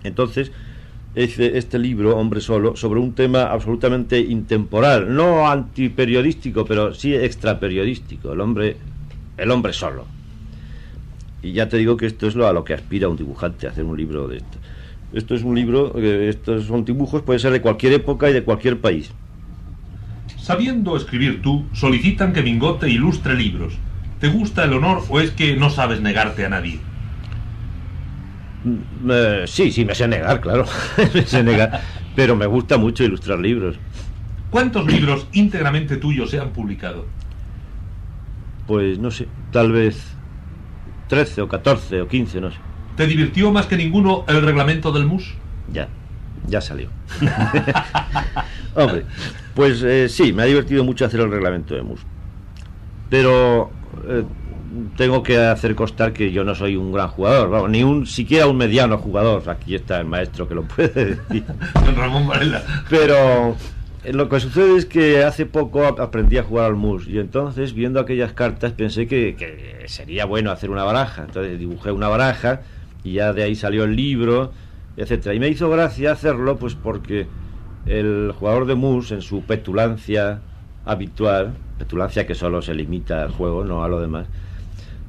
Entonces, 0.03 0.51
hice 1.15 1.59
este 1.59 1.77
libro, 1.77 2.17
Hombre 2.17 2.41
Solo, 2.41 2.75
sobre 2.75 2.99
un 2.99 3.13
tema 3.13 3.43
absolutamente 3.43 4.19
intemporal, 4.19 5.15
no 5.15 5.47
antiperiodístico, 5.47 6.65
pero 6.65 6.91
sí 6.95 7.13
extraperiodístico, 7.13 8.33
el 8.33 8.41
hombre, 8.41 8.77
el 9.37 9.51
hombre 9.51 9.73
solo. 9.73 10.05
Y 11.43 11.51
ya 11.51 11.69
te 11.69 11.77
digo 11.77 11.97
que 11.97 12.07
esto 12.07 12.25
es 12.25 12.33
lo 12.33 12.47
a 12.47 12.53
lo 12.53 12.63
que 12.63 12.73
aspira 12.73 13.07
un 13.09 13.15
dibujante, 13.15 13.67
hacer 13.67 13.83
un 13.83 13.95
libro 13.95 14.27
de 14.27 14.37
esto. 14.37 14.57
Esto 15.13 15.35
es 15.35 15.43
un 15.43 15.53
libro, 15.53 15.93
eh, 15.99 16.29
estos 16.29 16.65
son 16.65 16.83
dibujos, 16.83 17.21
puede 17.21 17.37
ser 17.37 17.51
de 17.51 17.61
cualquier 17.61 17.93
época 17.93 18.27
y 18.27 18.33
de 18.33 18.41
cualquier 18.41 18.79
país. 18.79 19.11
Sabiendo 20.47 20.95
escribir 20.95 21.41
tú, 21.41 21.65
solicitan 21.73 22.31
que 22.31 22.41
Mingote 22.41 22.89
ilustre 22.89 23.35
libros. 23.35 23.73
¿Te 24.21 24.29
gusta 24.29 24.63
el 24.63 24.71
honor 24.71 25.03
o 25.09 25.19
es 25.19 25.31
que 25.31 25.57
no 25.57 25.69
sabes 25.69 25.99
negarte 25.99 26.45
a 26.45 26.49
nadie? 26.49 26.79
Mm, 28.63 29.11
eh, 29.11 29.43
sí, 29.45 29.73
sí, 29.73 29.83
me 29.83 29.93
sé 29.93 30.07
negar, 30.07 30.39
claro, 30.39 30.63
me 31.13 31.25
sé 31.25 31.43
negar, 31.43 31.81
pero 32.15 32.37
me 32.37 32.45
gusta 32.45 32.77
mucho 32.77 33.03
ilustrar 33.03 33.39
libros. 33.39 33.75
¿Cuántos 34.49 34.87
libros 34.87 35.27
íntegramente 35.33 35.97
tuyos 35.97 36.29
se 36.29 36.39
han 36.39 36.51
publicado? 36.51 37.05
Pues 38.67 38.99
no 38.99 39.11
sé, 39.11 39.27
tal 39.51 39.73
vez 39.73 40.15
13 41.09 41.41
o 41.41 41.49
14 41.49 42.03
o 42.03 42.07
15, 42.07 42.39
no 42.39 42.51
sé. 42.51 42.57
¿Te 42.95 43.05
divirtió 43.05 43.51
más 43.51 43.65
que 43.65 43.75
ninguno 43.75 44.23
el 44.29 44.41
reglamento 44.41 44.93
del 44.93 45.07
MUS? 45.07 45.33
Ya, 45.73 45.89
ya 46.47 46.61
salió. 46.61 46.87
Hombre, 48.75 49.03
pues 49.57 49.81
eh, 49.81 50.07
sí, 50.07 50.33
me 50.33 50.43
ha 50.43 50.45
divertido 50.45 50.83
mucho 50.83 51.03
hacer 51.05 51.19
el 51.19 51.31
reglamento 51.31 51.73
de 51.73 51.81
MUS. 51.81 52.01
Pero 53.09 53.71
eh, 54.07 54.23
tengo 54.97 55.23
que 55.23 55.37
hacer 55.39 55.73
constar 55.75 56.13
que 56.13 56.31
yo 56.31 56.43
no 56.43 56.53
soy 56.53 56.75
un 56.75 56.91
gran 56.91 57.07
jugador, 57.07 57.49
vamos, 57.49 57.69
ni 57.71 57.81
un 57.83 58.05
siquiera 58.05 58.45
un 58.47 58.57
mediano 58.57 58.99
jugador. 58.99 59.49
Aquí 59.49 59.73
está 59.73 59.99
el 59.99 60.05
maestro 60.05 60.47
que 60.47 60.53
lo 60.55 60.63
puede 60.63 60.89
decir. 61.15 61.43
Don 61.85 61.95
Ramón 61.95 62.27
Varela. 62.27 62.61
Pero 62.87 63.55
eh, 64.03 64.13
lo 64.13 64.29
que 64.29 64.39
sucede 64.39 64.77
es 64.77 64.85
que 64.85 65.23
hace 65.23 65.47
poco 65.47 65.85
ap- 65.85 65.99
aprendí 66.01 66.37
a 66.37 66.43
jugar 66.43 66.65
al 66.65 66.75
mus 66.75 67.07
y 67.07 67.17
entonces 67.17 67.73
viendo 67.73 67.99
aquellas 67.99 68.33
cartas 68.33 68.73
pensé 68.73 69.07
que, 69.07 69.35
que 69.35 69.85
sería 69.87 70.25
bueno 70.25 70.51
hacer 70.51 70.69
una 70.69 70.83
baraja. 70.83 71.23
Entonces 71.23 71.57
dibujé 71.57 71.91
una 71.91 72.09
baraja 72.09 72.61
y 73.03 73.13
ya 73.13 73.33
de 73.33 73.41
ahí 73.41 73.55
salió 73.55 73.85
el 73.85 73.95
libro, 73.95 74.51
etcétera. 74.97 75.33
Y 75.33 75.39
me 75.39 75.47
hizo 75.47 75.67
gracia 75.69 76.11
hacerlo 76.11 76.57
pues 76.57 76.75
porque 76.75 77.25
el 77.87 78.33
jugador 78.37 78.65
de 78.65 78.75
mus 78.75 79.11
en 79.11 79.21
su 79.21 79.41
petulancia 79.41 80.41
habitual, 80.85 81.53
petulancia 81.77 82.25
que 82.25 82.35
solo 82.35 82.61
se 82.61 82.73
limita 82.73 83.23
al 83.23 83.31
juego, 83.31 83.63
no 83.63 83.83
a 83.83 83.87
lo 83.87 83.99
demás, 83.99 84.27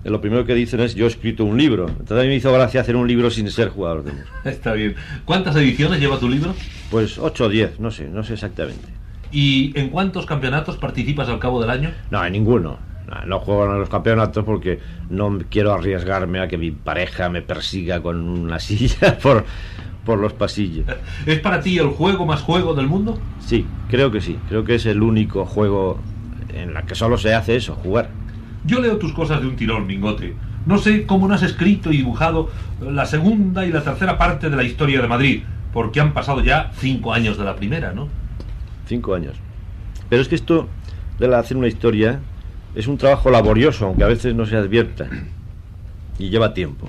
eh, 0.05 0.11
lo 0.11 0.21
primero 0.21 0.45
que 0.45 0.55
dicen 0.55 0.81
es 0.81 0.95
yo 0.95 1.05
he 1.05 1.09
escrito 1.09 1.45
un 1.45 1.59
libro. 1.59 1.88
Entonces 1.88 2.19
a 2.19 2.23
mí 2.23 2.29
me 2.29 2.37
hizo 2.37 2.53
gracia 2.53 2.81
hacer 2.81 2.97
un 2.97 3.07
libro 3.07 3.31
sin 3.31 3.51
ser 3.51 3.69
jugador 3.69 4.05
de 4.05 4.12
mus. 4.12 4.25
Está 4.45 4.73
bien. 4.73 4.95
¿Cuántas 5.25 5.57
ediciones 5.57 6.01
lleva 6.01 6.19
tu 6.19 6.29
libro? 6.29 6.55
Pues 6.91 7.19
8 7.19 7.45
o 7.45 7.49
10, 7.49 7.81
no 7.81 7.91
sé, 7.91 8.09
no 8.09 8.23
sé 8.23 8.35
exactamente. 8.35 8.88
¿Y 9.31 9.79
en 9.79 9.91
cuántos 9.91 10.25
campeonatos 10.25 10.77
participas 10.77 11.29
al 11.29 11.38
cabo 11.38 11.61
del 11.61 11.71
año? 11.71 11.91
No, 12.11 12.25
en 12.25 12.33
ninguno. 12.33 12.79
No, 13.07 13.27
no 13.27 13.41
juego 13.41 13.64
en 13.67 13.79
los 13.79 13.88
campeonatos 13.88 14.45
porque 14.45 14.81
no 15.09 15.38
quiero 15.51 15.73
arriesgarme 15.73 16.41
a 16.41 16.49
que 16.49 16.59
mi 16.59 16.71
pareja 16.71 17.29
me 17.29 17.43
persiga 17.43 18.03
con 18.03 18.17
una 18.29 18.59
silla 18.59 19.19
por, 19.19 19.45
por 20.09 20.18
los 20.18 20.33
pasillos. 20.33 20.87
¿Es 21.27 21.38
para 21.40 21.61
ti 21.61 21.79
el 21.79 21.88
juego 21.88 22.25
más 22.25 22.40
juego 22.40 22.73
del 22.73 22.87
mundo? 22.87 23.18
Sí, 23.40 23.66
creo 23.90 24.11
que 24.11 24.23
sí. 24.23 24.38
Creo 24.49 24.64
que 24.64 24.77
es 24.77 24.87
el 24.87 25.03
único 25.03 25.44
juego 25.44 25.99
en 26.49 26.73
la 26.73 26.87
que 26.87 26.94
solo 26.94 27.18
se 27.18 27.35
hace 27.35 27.57
eso, 27.57 27.75
jugar. 27.75 28.09
Yo 28.64 28.81
leo 28.81 28.97
tus 28.97 29.12
cosas 29.12 29.42
de 29.42 29.49
un 29.49 29.57
tirón, 29.57 29.87
Mingote. 29.87 30.35
No 30.64 30.79
sé 30.79 31.05
cómo 31.05 31.29
no 31.29 31.35
has 31.35 31.42
escrito 31.42 31.92
y 31.92 31.99
dibujado 31.99 32.49
la 32.81 33.05
segunda 33.05 33.66
y 33.66 33.71
la 33.71 33.83
tercera 33.83 34.16
parte 34.16 34.49
de 34.49 34.57
la 34.57 34.64
historia 34.64 35.03
de 35.03 35.09
Madrid, 35.09 35.42
porque 35.75 36.01
han 36.01 36.14
pasado 36.14 36.42
ya 36.42 36.73
cinco 36.77 37.12
años 37.12 37.37
de 37.37 37.44
la 37.44 37.55
primera, 37.55 37.92
¿no? 37.92 38.09
Cinco 38.87 39.14
años. 39.14 39.37
Pero 40.09 40.23
es 40.23 40.29
que 40.29 40.37
esto 40.37 40.68
de 41.18 41.35
hacer 41.35 41.59
una 41.59 41.68
historia 41.68 42.21
es 42.75 42.87
un 42.87 42.97
trabajo 42.97 43.31
laborioso, 43.31 43.85
aunque 43.85 44.05
a 44.05 44.09
veces 44.09 44.35
no 44.35 44.47
se 44.47 44.57
advierta. 44.57 45.07
Y 46.18 46.31
lleva 46.31 46.55
tiempo. 46.55 46.88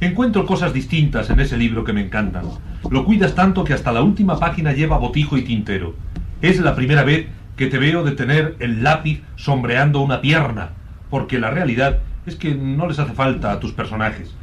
Encuentro 0.00 0.46
cosas 0.46 0.72
distintas 0.72 1.28
en 1.28 1.40
ese 1.40 1.58
libro 1.58 1.84
que 1.84 1.92
me 1.92 2.00
encantan. 2.00 2.44
Lo 2.90 3.04
cuidas 3.04 3.34
tanto 3.34 3.64
que 3.64 3.74
hasta 3.74 3.92
la 3.92 4.00
última 4.00 4.38
página 4.38 4.72
lleva 4.72 4.96
botijo 4.96 5.36
y 5.36 5.42
tintero. 5.42 5.94
Es 6.40 6.58
la 6.58 6.74
primera 6.74 7.04
vez 7.04 7.26
que 7.54 7.66
te 7.66 7.76
veo 7.76 8.02
detener 8.02 8.56
el 8.60 8.82
lápiz 8.82 9.20
sombreando 9.36 10.00
una 10.00 10.22
pierna, 10.22 10.70
porque 11.10 11.38
la 11.38 11.50
realidad 11.50 11.98
es 12.24 12.36
que 12.36 12.54
no 12.54 12.88
les 12.88 12.98
hace 12.98 13.12
falta 13.12 13.52
a 13.52 13.60
tus 13.60 13.72
personajes. 13.72 14.34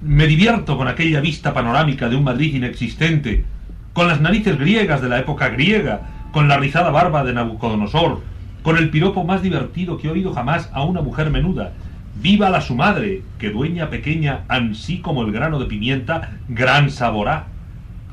Me 0.00 0.26
divierto 0.26 0.78
con 0.78 0.88
aquella 0.88 1.20
vista 1.20 1.52
panorámica 1.52 2.08
de 2.08 2.16
un 2.16 2.24
Madrid 2.24 2.54
inexistente, 2.54 3.44
con 3.92 4.08
las 4.08 4.22
narices 4.22 4.58
griegas 4.58 5.02
de 5.02 5.10
la 5.10 5.18
época 5.18 5.50
griega, 5.50 6.30
con 6.32 6.48
la 6.48 6.56
rizada 6.56 6.90
barba 6.90 7.22
de 7.22 7.34
Nabucodonosor, 7.34 8.22
con 8.62 8.78
el 8.78 8.88
piropo 8.88 9.24
más 9.24 9.42
divertido 9.42 9.98
que 9.98 10.08
he 10.08 10.10
oído 10.10 10.32
jamás 10.32 10.70
a 10.72 10.84
una 10.84 11.02
mujer 11.02 11.28
menuda. 11.28 11.74
Viva 12.22 12.50
la 12.50 12.60
su 12.60 12.74
madre, 12.74 13.22
que 13.38 13.50
dueña 13.50 13.90
pequeña, 13.90 14.44
ansí 14.48 15.00
como 15.00 15.22
el 15.22 15.32
grano 15.32 15.58
de 15.58 15.66
pimienta, 15.66 16.38
gran 16.48 16.90
saborá. 16.90 17.46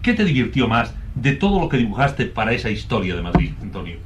¿Qué 0.02 0.13
te 0.13 0.26
divirtió 0.26 0.67
más 0.67 0.95
de 1.13 1.34
todo 1.34 1.60
lo 1.60 1.69
que 1.69 1.78
dibujaste 1.78 2.26
para 2.26 2.54
esa 2.54 2.69
historia 2.69 3.15
de 3.15 3.22
Madrid, 3.22 3.52
Antonio? 3.62 3.98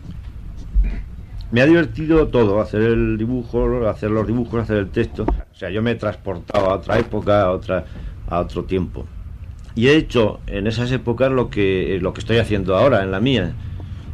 Me 1.51 1.61
ha 1.61 1.65
divertido 1.65 2.27
todo, 2.27 2.59
hacer 2.59 2.81
el 2.81 3.17
dibujo, 3.17 3.87
hacer 3.87 4.11
los 4.11 4.27
dibujos, 4.27 4.63
hacer 4.63 4.77
el 4.77 4.89
texto. 4.89 5.23
O 5.23 5.55
sea, 5.55 5.69
yo 5.69 5.81
me 5.81 5.91
he 5.91 5.95
transportado 5.95 6.71
a 6.71 6.75
otra 6.75 6.99
época, 6.99 7.43
a, 7.43 7.85
a 8.29 8.39
otro 8.39 8.65
tiempo. 8.65 9.05
Y 9.75 9.87
he 9.87 9.95
hecho 9.95 10.41
en 10.47 10.67
esas 10.67 10.91
épocas 10.91 11.31
lo 11.31 11.49
que, 11.49 11.99
lo 12.01 12.13
que 12.13 12.19
estoy 12.19 12.37
haciendo 12.37 12.75
ahora, 12.75 13.03
en 13.03 13.11
la 13.11 13.19
mía 13.19 13.53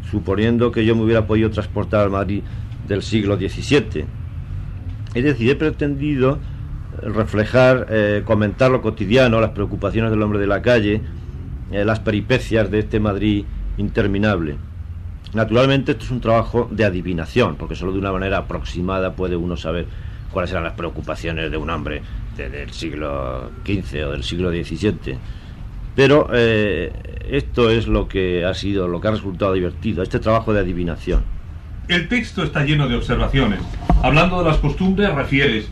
suponiendo 0.10 0.72
que 0.72 0.86
yo 0.86 0.96
me 0.96 1.04
hubiera 1.04 1.28
podido 1.28 1.50
transportar 1.50 2.02
al 2.02 2.10
Madrid 2.10 2.42
del 2.88 3.02
siglo 3.02 3.38
XVII. 3.38 4.06
Es 5.14 5.24
decir, 5.24 5.50
he 5.50 5.56
pretendido 5.56 6.40
reflejar, 7.02 7.88
eh, 7.90 8.24
comentar 8.26 8.72
lo 8.72 8.82
cotidiano, 8.82 9.40
las 9.40 9.52
preocupaciones 9.52 10.12
del 10.12 10.22
hombre 10.22 10.40
de 10.40 10.48
la 10.48 10.62
calle, 10.62 11.02
eh, 11.72 11.86
las 11.86 12.00
peripecias 12.00 12.70
de 12.70 12.80
este 12.80 13.00
Madrid 13.00 13.46
interminable. 13.78 14.58
Naturalmente 15.34 15.92
esto 15.92 16.06
es 16.06 16.12
un 16.12 16.22
trabajo 16.22 16.68
de 16.72 16.86
adivinación, 16.86 17.56
porque 17.56 17.76
solo 17.76 17.92
de 17.92 18.00
una 18.00 18.12
manera 18.12 18.40
aproximada 18.40 19.14
puede 19.14 19.36
uno 19.36 19.58
saber 19.58 19.86
cuáles 20.32 20.52
eran 20.52 20.64
las 20.64 20.74
preocupaciones 20.74 21.52
de 21.52 21.58
un 21.58 21.70
hombre 21.70 22.02
del 22.36 22.72
siglo 22.72 23.52
XV 23.66 24.08
o 24.08 24.12
del 24.12 24.24
siglo 24.24 24.50
XVII. 24.50 25.18
Pero 25.96 26.30
eh, 26.32 26.92
esto 27.30 27.70
es 27.70 27.88
lo 27.88 28.08
que 28.08 28.46
ha 28.46 28.54
sido, 28.54 28.88
lo 28.88 29.02
que 29.02 29.10
ha 29.10 29.12
resultado 29.12 29.54
divertido, 29.54 30.02
este 30.02 30.20
trabajo 30.20 30.54
de 30.54 30.62
adivinación. 30.62 31.24
El 31.88 32.08
texto 32.08 32.44
está 32.44 32.64
lleno 32.64 32.88
de 32.88 32.96
observaciones. 32.96 33.60
Hablando 34.02 34.40
de 34.42 34.50
las 34.50 34.60
costumbres, 34.60 35.14
refieres, 35.14 35.70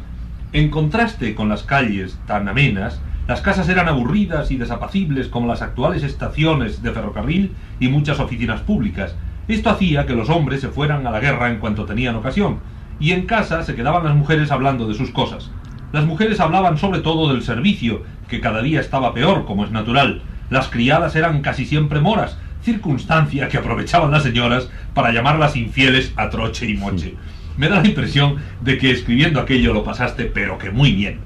en 0.52 0.70
contraste 0.70 1.34
con 1.34 1.48
las 1.48 1.64
calles 1.64 2.20
tan 2.28 2.50
amenas, 2.50 3.00
las 3.26 3.40
casas 3.40 3.70
eran 3.70 3.88
aburridas 3.88 4.52
y 4.52 4.58
desapacibles 4.58 5.30
como 5.30 5.48
las 5.48 5.62
actuales 5.62 6.04
estaciones 6.04 6.84
de 6.84 6.92
ferrocarril 6.92 7.54
y 7.80 7.88
muchas 7.88 8.20
oficinas 8.20 8.60
públicas. 8.60 9.16
Esto 9.48 9.70
hacía 9.70 10.06
que 10.06 10.14
los 10.14 10.30
hombres 10.30 10.60
se 10.60 10.68
fueran 10.68 11.08
a 11.08 11.12
la 11.12 11.22
guerra 11.22 11.50
en 11.50 11.60
cuanto 11.60 11.86
tenían 11.86 12.18
ocasión, 12.18 12.60
y 13.00 13.14
en 13.14 13.26
casa 13.26 13.64
se 13.64 13.76
quedaban 13.76 14.04
las 14.04 14.16
mujeres 14.16 14.52
hablando 14.52 14.90
de 14.90 14.96
sus 14.96 15.12
cosas. 15.12 15.50
Las 15.94 16.06
mujeres 16.06 16.42
hablaban 16.42 16.78
sobre 16.78 17.00
todo 17.00 17.32
del 17.32 17.44
servicio, 17.44 18.04
que 18.28 18.42
cada 18.42 18.62
día 18.62 18.82
estaba 18.82 19.14
peor, 19.14 19.46
como 19.46 19.64
es 19.64 19.72
natural. 19.72 20.22
Las 20.50 20.68
criadas 20.68 21.16
eran 21.16 21.42
casi 21.42 21.66
siempre 21.66 22.02
moras, 22.02 22.38
circunstancia 22.62 23.48
que 23.48 23.58
aprovechaban 23.58 24.12
las 24.12 24.24
señoras 24.24 24.70
para 24.94 25.14
llamarlas 25.14 25.56
infieles 25.56 26.12
a 26.18 26.30
troche 26.30 26.70
y 26.70 26.76
moche. 26.76 27.16
Me 27.58 27.70
da 27.70 27.82
la 27.82 27.88
impresión 27.88 28.38
de 28.62 28.78
que 28.78 28.92
escribiendo 28.92 29.40
aquello 29.40 29.74
lo 29.74 29.84
pasaste, 29.84 30.26
pero 30.26 30.58
que 30.58 30.70
muy 30.70 30.94
bien. 30.94 31.20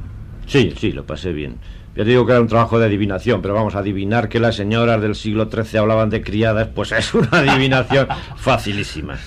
Sí, 0.47 0.73
sí, 0.77 0.91
lo 0.91 1.05
pasé 1.05 1.33
bien. 1.33 1.57
Ya 1.95 2.05
digo 2.05 2.25
que 2.25 2.31
era 2.31 2.41
un 2.41 2.47
trabajo 2.47 2.79
de 2.79 2.85
adivinación, 2.85 3.41
pero 3.41 3.53
vamos, 3.53 3.75
a 3.75 3.79
adivinar 3.79 4.29
que 4.29 4.39
las 4.39 4.55
señoras 4.55 5.01
del 5.01 5.15
siglo 5.15 5.49
XIII 5.51 5.79
hablaban 5.79 6.09
de 6.09 6.23
criadas, 6.23 6.69
pues 6.73 6.93
es 6.93 7.13
una 7.13 7.29
adivinación 7.31 8.07
facilísima. 8.37 9.17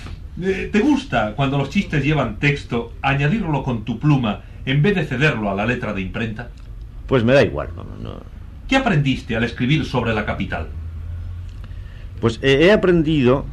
Eh, 0.41 0.71
¿Te 0.73 0.81
gusta, 0.81 1.35
cuando 1.37 1.59
los 1.59 1.69
chistes 1.69 2.03
llevan 2.03 2.39
texto, 2.39 2.95
añadirlo 3.03 3.63
con 3.63 3.85
tu 3.85 3.99
pluma 3.99 4.41
en 4.65 4.81
vez 4.81 4.95
de 4.95 5.05
cederlo 5.05 5.51
a 5.51 5.55
la 5.55 5.67
letra 5.67 5.93
de 5.93 6.01
imprenta? 6.01 6.49
Pues 7.07 7.23
me 7.23 7.35
da 7.35 7.43
igual, 7.43 7.69
no. 8.03 8.23
¿Qué 8.67 8.77
aprendiste 8.77 9.37
al 9.37 9.45
escribir 9.45 9.85
sobre 9.85 10.15
la 10.15 10.25
capital? 10.25 10.69
Pues 12.21 12.41
he 12.43 12.73
aprendido 12.73 13.45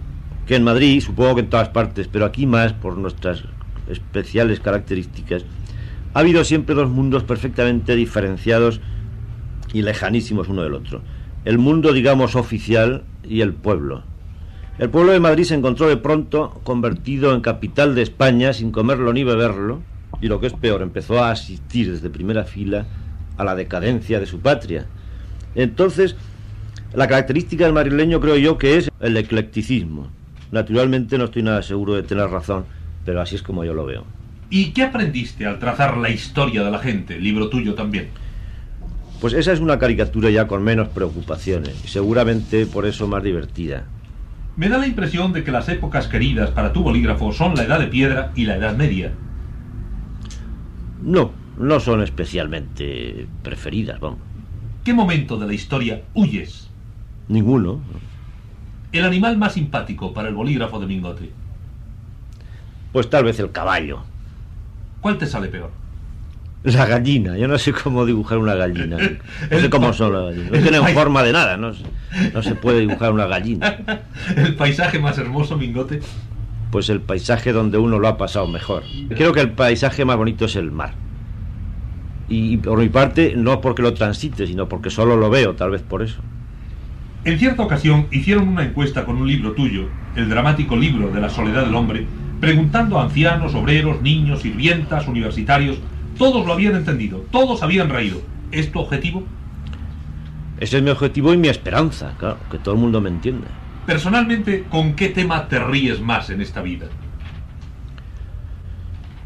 que 0.52 0.58
en 0.58 0.66
Madrid, 0.66 1.00
supongo 1.02 1.36
que 1.36 1.42
en 1.44 1.50
todas 1.50 1.70
partes, 1.70 2.10
pero 2.12 2.26
aquí 2.26 2.46
más 2.46 2.74
por 2.74 2.98
nuestras 2.98 3.46
especiales 3.90 4.60
características, 4.60 5.46
ha 6.14 6.20
habido 6.20 6.44
siempre 6.44 6.76
dos 6.76 6.90
mundos 6.90 7.24
perfectamente 7.24 7.96
diferenciados 7.96 8.82
y 9.72 9.82
lejanísimos 9.82 10.50
uno 10.50 10.64
del 10.64 10.74
otro. 10.74 11.04
El 11.46 11.58
mundo, 11.58 11.94
digamos, 11.94 12.36
oficial 12.36 13.04
y 13.24 13.40
el 13.40 13.54
pueblo. 13.54 14.04
El 14.78 14.90
pueblo 14.90 15.14
de 15.14 15.22
Madrid 15.22 15.46
se 15.46 15.56
encontró 15.56 15.88
de 15.88 15.96
pronto 15.96 16.60
convertido 16.66 17.34
en 17.34 17.40
capital 17.40 17.96
de 17.96 18.02
España 18.02 18.52
sin 18.52 18.74
comerlo 18.74 19.14
ni 19.14 19.24
beberlo, 19.24 19.82
y 20.20 20.28
lo 20.28 20.42
que 20.42 20.48
es 20.48 20.54
peor, 20.54 20.82
empezó 20.82 21.24
a 21.24 21.32
asistir 21.32 21.90
desde 21.90 22.10
primera 22.10 22.44
fila 22.44 22.88
a 23.38 23.46
la 23.46 23.56
decadencia 23.56 24.20
de 24.20 24.26
su 24.26 24.42
patria. 24.42 24.86
Entonces, 25.56 26.18
la 26.94 27.08
característica 27.08 27.64
del 27.64 27.74
madrileño 27.74 28.20
creo 28.20 28.36
yo 28.36 28.58
que 28.58 28.76
es 28.76 28.90
el 29.00 29.16
eclecticismo. 29.16 30.10
Naturalmente 30.52 31.18
no 31.18 31.26
estoy 31.26 31.44
nada 31.44 31.62
seguro 31.62 31.94
de 31.96 32.04
tener 32.04 32.28
razón, 32.30 32.66
pero 33.06 33.22
así 33.22 33.36
es 33.36 33.44
como 33.44 33.64
yo 33.64 33.74
lo 33.74 33.86
veo. 33.86 34.06
¿Y 34.50 34.72
qué 34.72 34.84
aprendiste 34.84 35.46
al 35.46 35.60
trazar 35.60 35.96
la 35.98 36.10
historia 36.10 36.64
de 36.64 36.72
la 36.72 36.80
gente, 36.80 37.18
libro 37.20 37.50
tuyo 37.50 37.74
también? 37.74 38.10
Pues 39.22 39.34
esa 39.34 39.54
es 39.54 39.60
una 39.60 39.80
caricatura 39.80 40.30
ya 40.30 40.48
con 40.48 40.64
menos 40.64 40.90
preocupaciones 40.90 41.80
y 41.86 41.88
seguramente 41.88 42.66
por 42.66 42.86
eso 42.86 43.08
más 43.08 43.24
divertida. 43.24 43.86
Me 44.58 44.68
da 44.68 44.78
la 44.78 44.88
impresión 44.88 45.32
de 45.32 45.44
que 45.44 45.52
las 45.52 45.70
épocas 45.70 46.08
queridas 46.08 46.50
para 46.52 46.74
tu 46.74 46.84
bolígrafo 46.84 47.32
son 47.32 47.56
la 47.56 47.64
Edad 47.64 47.80
de 47.80 47.88
Piedra 47.88 48.34
y 48.36 48.46
la 48.46 48.58
Edad 48.58 48.76
Media. 48.76 49.14
No, 51.02 51.32
no 51.58 51.80
son 51.80 52.02
especialmente 52.02 53.28
preferidas, 53.42 54.00
vamos. 54.00 54.20
¿Qué 54.84 54.94
momento 54.94 55.38
de 55.38 55.48
la 55.48 55.54
historia 55.54 56.02
huyes? 56.14 56.70
Ninguno. 57.28 57.80
El 58.92 59.06
animal 59.06 59.38
más 59.38 59.54
simpático 59.54 60.14
para 60.14 60.30
el 60.30 60.36
bolígrafo 60.36 60.80
de 60.80 60.86
Mingote. 60.86 61.32
Pues 62.92 63.10
tal 63.10 63.24
vez 63.24 63.40
el 63.40 63.52
caballo. 63.52 64.04
¿Cuál 65.00 65.18
te 65.18 65.26
sale 65.26 65.48
peor? 65.48 65.72
La 66.64 66.86
gallina, 66.86 67.38
yo 67.38 67.48
no 67.48 67.58
sé 67.58 67.74
cómo 67.74 68.06
dibujar 68.06 68.38
una 68.38 68.54
gallina. 68.54 68.98
No 69.50 69.60
sé 69.60 69.70
cómo 69.70 69.94
son 69.94 70.14
las 70.14 70.24
gallinas. 70.26 70.52
No 70.52 70.60
tienen 70.60 70.94
forma 70.94 71.24
de 71.24 71.32
nada, 71.32 71.58
no, 71.58 71.72
no 72.34 72.44
se 72.44 72.56
puede 72.56 72.82
dibujar 72.82 73.12
una 73.12 73.26
gallina. 73.26 73.78
¿El 74.36 74.56
paisaje 74.56 75.00
más 75.00 75.18
hermoso, 75.18 75.58
Mingote? 75.58 76.02
Pues 76.70 76.90
el 76.90 77.02
paisaje 77.02 77.52
donde 77.52 77.78
uno 77.78 77.98
lo 77.98 78.08
ha 78.08 78.18
pasado 78.18 78.48
mejor. 78.48 78.84
Creo 79.10 79.34
que 79.34 79.42
el 79.42 79.52
paisaje 79.52 80.06
más 80.06 80.18
bonito 80.18 80.46
es 80.46 80.56
el 80.56 80.72
mar. 80.72 80.94
Y 82.30 82.58
por 82.58 82.78
mi 82.78 82.90
parte, 82.90 83.34
no 83.36 83.60
porque 83.60 83.82
lo 83.82 83.94
transite, 83.94 84.48
sino 84.48 84.70
porque 84.70 84.90
solo 84.90 85.18
lo 85.18 85.30
veo, 85.30 85.56
tal 85.56 85.72
vez 85.72 85.82
por 85.82 86.02
eso. 86.02 86.22
En 87.24 87.38
cierta 87.38 87.62
ocasión 87.62 88.08
hicieron 88.10 88.48
una 88.48 88.64
encuesta 88.64 89.06
con 89.06 89.18
un 89.18 89.28
libro 89.28 89.52
tuyo, 89.52 89.90
el 90.16 90.28
dramático 90.28 90.76
libro 90.76 91.12
de 91.12 91.22
la 91.22 91.30
soledad 91.30 91.66
del 91.66 91.76
hombre, 91.76 92.08
preguntando 92.40 92.98
a 92.98 93.04
ancianos, 93.04 93.54
obreros, 93.54 94.02
niños, 94.02 94.42
sirvientas, 94.42 95.08
universitarios. 95.08 95.78
Todos 96.18 96.48
lo 96.48 96.54
habían 96.54 96.76
entendido, 96.76 97.24
todos 97.30 97.62
habían 97.62 97.90
reído. 97.90 98.20
¿Es 98.52 98.72
tu 98.72 98.80
objetivo? 98.80 99.24
Ese 100.60 100.78
es 100.78 100.84
mi 100.84 100.90
objetivo 100.90 101.32
y 101.32 101.38
mi 101.38 101.48
esperanza, 101.48 102.16
claro, 102.18 102.38
que 102.50 102.58
todo 102.58 102.74
el 102.74 102.82
mundo 102.82 103.00
me 103.02 103.10
entienda. 103.10 103.48
Personalmente, 103.86 104.64
¿con 104.70 104.96
qué 104.96 105.10
tema 105.10 105.48
te 105.48 105.60
ríes 105.60 106.02
más 106.02 106.32
en 106.32 106.42
esta 106.42 106.64
vida? 106.64 106.88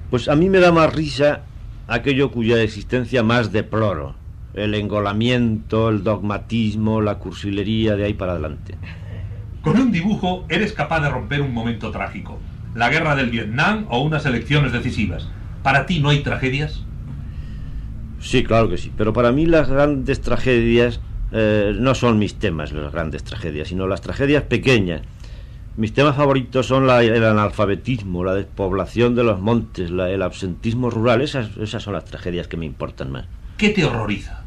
Pues 0.10 0.28
a 0.28 0.36
mí 0.36 0.50
me 0.50 0.60
da 0.60 0.74
más 0.74 0.94
risa 0.94 1.44
aquello 1.88 2.30
cuya 2.30 2.62
existencia 2.62 3.24
más 3.24 3.54
deploro, 3.54 4.16
el 4.56 4.74
engolamiento, 4.76 5.90
el 5.90 6.04
dogmatismo, 6.04 7.02
la 7.02 7.16
cursilería 7.20 7.96
de 7.96 8.06
ahí 8.06 8.14
para 8.14 8.34
adelante. 8.34 8.76
Con 9.62 9.78
un 9.80 9.92
dibujo 9.92 10.46
eres 10.50 10.74
capaz 10.74 11.02
de 11.02 11.10
romper 11.10 11.42
un 11.42 11.54
momento 11.54 11.92
trágico, 11.92 12.40
la 12.76 12.90
guerra 12.90 13.16
del 13.16 13.30
Vietnam 13.30 13.86
o 13.90 14.00
unas 14.02 14.26
elecciones 14.26 14.72
decisivas. 14.72 15.28
¿Para 15.64 15.86
ti 15.86 16.00
no 16.00 16.10
hay 16.10 16.20
tragedias? 16.22 16.84
Sí, 18.20 18.44
claro 18.44 18.70
que 18.70 18.78
sí, 18.78 18.92
pero 18.96 19.14
para 19.14 19.32
mí 19.32 19.46
las 19.46 19.70
grandes 19.70 20.22
tragedias 20.22 21.00
eh, 21.32 21.74
no 21.78 21.96
son 21.96 22.18
mis 22.20 22.36
temas, 22.36 22.72
las 22.72 22.92
grandes 22.94 23.24
tragedias, 23.24 23.68
sino 23.68 23.88
las 23.88 24.02
tragedias 24.02 24.44
pequeñas, 24.44 25.02
Mis 25.78 25.92
temas 25.94 26.16
favoritos 26.16 26.68
son 26.68 26.88
la- 26.88 27.04
el 27.04 27.22
analfabetismo, 27.26 28.24
la 28.24 28.34
despoblación 28.34 29.14
de 29.14 29.26
los 29.26 29.42
montes, 29.42 29.92
la- 29.92 30.10
el 30.10 30.22
absentismo 30.22 30.90
rural. 30.90 31.20
Esas, 31.22 31.50
esas 31.58 31.84
son 31.84 31.92
las 31.96 32.06
tragedias 32.06 32.48
que 32.48 32.56
me 32.56 32.66
importan 32.66 33.12
más. 33.12 33.26
¿Qué 33.58 33.72
te 33.72 33.84
horroriza? 33.84 34.45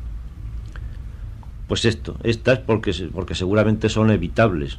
Pues 1.68 1.84
esto, 1.84 2.16
estas 2.24 2.58
porque, 2.60 2.92
porque 3.12 3.34
seguramente 3.34 3.88
son 3.88 4.10
evitables. 4.10 4.78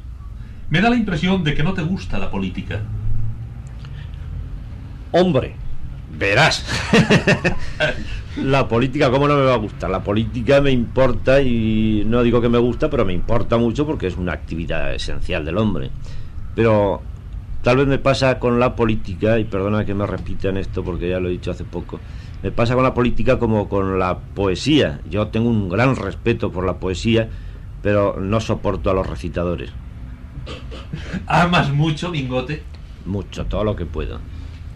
Me 0.68 0.80
da 0.80 0.90
la 0.90 0.96
impresión 0.96 1.42
de 1.44 1.54
que 1.54 1.62
no 1.62 1.72
te 1.72 1.82
gusta 1.82 2.18
la 2.18 2.30
política. 2.30 2.80
Hombre, 5.12 5.54
verás. 6.18 6.66
la 8.36 8.68
política, 8.68 9.10
¿cómo 9.10 9.28
no 9.28 9.36
me 9.36 9.44
va 9.44 9.54
a 9.54 9.58
gustar? 9.58 9.90
La 9.90 10.02
política 10.02 10.60
me 10.60 10.70
importa 10.72 11.40
y 11.40 12.04
no 12.06 12.22
digo 12.22 12.40
que 12.40 12.48
me 12.48 12.58
gusta, 12.58 12.90
pero 12.90 13.04
me 13.04 13.12
importa 13.12 13.56
mucho 13.56 13.86
porque 13.86 14.08
es 14.08 14.16
una 14.16 14.32
actividad 14.32 14.94
esencial 14.94 15.44
del 15.44 15.58
hombre. 15.58 15.90
Pero 16.54 17.02
tal 17.62 17.76
vez 17.78 17.86
me 17.86 17.98
pasa 17.98 18.38
con 18.38 18.58
la 18.58 18.74
política, 18.74 19.38
y 19.38 19.44
perdona 19.44 19.84
que 19.84 19.94
me 19.94 20.06
repitan 20.06 20.56
esto 20.56 20.82
porque 20.82 21.08
ya 21.08 21.20
lo 21.20 21.28
he 21.28 21.32
dicho 21.32 21.50
hace 21.50 21.64
poco, 21.64 22.00
me 22.42 22.50
pasa 22.50 22.74
con 22.74 22.84
la 22.84 22.94
política 22.94 23.38
como 23.38 23.68
con 23.68 23.98
la 23.98 24.18
poesía. 24.18 25.00
Yo 25.08 25.28
tengo 25.28 25.48
un 25.48 25.68
gran 25.68 25.96
respeto 25.96 26.50
por 26.50 26.64
la 26.64 26.74
poesía, 26.74 27.28
pero 27.82 28.18
no 28.20 28.40
soporto 28.40 28.90
a 28.90 28.94
los 28.94 29.06
recitadores. 29.06 29.70
¿Amas 31.26 31.72
mucho, 31.72 32.10
Bingote? 32.10 32.62
Mucho, 33.04 33.46
todo 33.46 33.64
lo 33.64 33.76
que 33.76 33.86
puedo. 33.86 34.20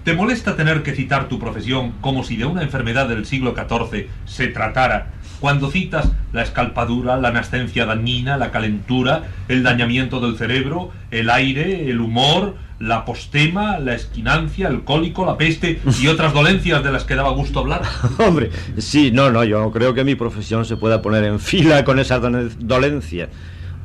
¿Te 0.05 0.13
molesta 0.13 0.55
tener 0.55 0.83
que 0.83 0.95
citar 0.95 1.29
tu 1.29 1.39
profesión 1.39 1.93
como 2.03 2.25
si 2.25 2.37
de 2.37 2.45
una 2.45 2.63
enfermedad 2.63 3.09
del 3.09 3.25
siglo 3.25 3.55
XIV 3.57 4.09
se 4.27 4.49
tratara, 4.49 5.13
cuando 5.41 5.71
citas 5.71 6.13
la 6.33 6.43
escalpadura, 6.43 7.17
la 7.17 7.31
nascencia 7.31 7.87
dañina, 7.87 8.37
la 8.37 8.51
calentura, 8.51 9.25
el 9.49 9.63
dañamiento 9.63 10.21
del 10.21 10.37
cerebro, 10.37 10.91
el 11.11 11.31
aire, 11.31 11.91
el 11.91 12.01
humor, 12.01 12.57
la 12.81 12.97
apostema, 12.99 13.79
la 13.79 13.95
esquinancia, 13.95 14.69
el 14.69 14.83
cólico, 14.85 15.25
la 15.25 15.37
peste 15.37 15.81
y 16.01 16.07
otras 16.09 16.33
dolencias 16.35 16.83
de 16.83 16.91
las 16.93 17.05
que 17.05 17.15
daba 17.15 17.31
gusto 17.31 17.61
hablar? 17.61 17.83
Hombre, 18.19 18.51
sí, 18.79 19.11
no, 19.13 19.31
no, 19.31 19.45
yo 19.45 19.61
no 19.61 19.71
creo 19.71 19.95
que 19.95 20.05
mi 20.05 20.15
profesión 20.15 20.65
se 20.65 20.77
pueda 20.77 21.01
poner 21.03 21.25
en 21.25 21.39
fila 21.41 21.85
con 21.85 21.99
esa 21.99 22.21
dole- 22.21 22.51
dolencia. 22.59 23.29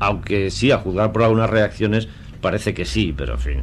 Aunque 0.00 0.50
sí, 0.50 0.70
a 0.72 0.78
juzgar 0.78 1.12
por 1.12 1.22
algunas 1.22 1.50
reacciones, 1.50 2.08
parece 2.40 2.72
que 2.74 2.84
sí, 2.84 3.14
pero 3.16 3.34
en 3.34 3.38
fin. 3.40 3.62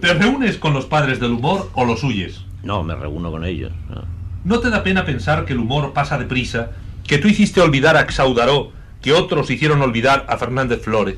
¿Te 0.00 0.12
reúnes 0.14 0.58
con 0.58 0.74
los 0.74 0.84
padres 0.86 1.18
del 1.20 1.32
humor 1.32 1.70
o 1.74 1.84
los 1.84 2.02
huyes? 2.04 2.44
No, 2.62 2.82
me 2.82 2.94
reúno 2.94 3.30
con 3.30 3.44
ellos. 3.44 3.72
no. 3.88 4.02
¿No 4.44 4.60
te 4.60 4.68
da 4.68 4.82
pena 4.82 5.06
pensar 5.06 5.46
que 5.46 5.54
el 5.54 5.58
humor 5.58 5.94
pasa 5.94 6.18
deprisa, 6.18 6.72
que 7.06 7.16
tú 7.16 7.28
hiciste 7.28 7.62
olvidar 7.62 7.96
a 7.96 8.06
Xaudaró, 8.10 8.72
que 9.00 9.14
otros 9.14 9.50
hicieron 9.50 9.80
olvidar 9.80 10.26
a 10.28 10.36
Fernández 10.36 10.82
Flores? 10.82 11.16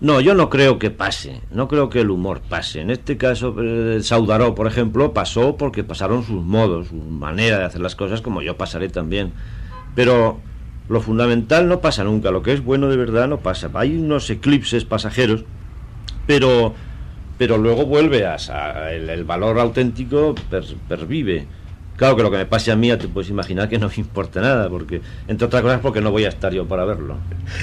No, 0.00 0.20
yo 0.20 0.34
no 0.34 0.50
creo 0.50 0.78
que 0.78 0.90
pase, 0.90 1.40
no 1.50 1.68
creo 1.68 1.88
que 1.88 2.00
el 2.00 2.10
humor 2.10 2.40
pase. 2.46 2.80
En 2.80 2.90
este 2.90 3.16
caso, 3.16 3.54
eh, 3.62 4.00
Saudaró, 4.02 4.54
por 4.54 4.66
ejemplo, 4.66 5.14
pasó 5.14 5.56
porque 5.56 5.84
pasaron 5.84 6.24
sus 6.24 6.42
modos, 6.42 6.88
su 6.88 6.96
manera 6.96 7.58
de 7.58 7.64
hacer 7.64 7.80
las 7.80 7.94
cosas, 7.96 8.20
como 8.20 8.42
yo 8.42 8.56
pasaré 8.56 8.88
también. 8.88 9.32
Pero 9.94 10.40
lo 10.88 11.00
fundamental 11.00 11.68
no 11.68 11.80
pasa 11.80 12.04
nunca, 12.04 12.30
lo 12.30 12.42
que 12.42 12.52
es 12.52 12.62
bueno 12.62 12.88
de 12.88 12.96
verdad 12.96 13.28
no 13.28 13.38
pasa. 13.38 13.70
Hay 13.74 13.96
unos 13.96 14.28
eclipses 14.28 14.84
pasajeros, 14.84 15.44
pero, 16.26 16.74
pero 17.38 17.56
luego 17.56 17.86
vuelve 17.86 18.26
a, 18.26 18.36
a- 18.50 18.92
el, 18.92 19.08
el 19.08 19.24
valor 19.24 19.58
auténtico 19.58 20.34
per- 20.50 20.74
pervive. 20.88 21.46
Claro 21.96 22.16
que 22.16 22.22
lo 22.22 22.30
que 22.30 22.38
me 22.38 22.46
pase 22.46 22.72
a 22.72 22.76
mí, 22.76 22.88
ya 22.88 22.98
te 22.98 23.08
puedes 23.08 23.30
imaginar 23.30 23.68
que 23.68 23.78
no 23.78 23.88
me 23.88 23.94
importa 23.96 24.40
nada, 24.40 24.68
porque, 24.68 25.00
entre 25.28 25.46
otras 25.46 25.62
cosas, 25.62 25.80
porque 25.80 26.00
no 26.00 26.10
voy 26.10 26.24
a 26.24 26.28
estar 26.28 26.52
yo 26.52 26.66
para 26.66 26.84
verlo. 26.84 27.16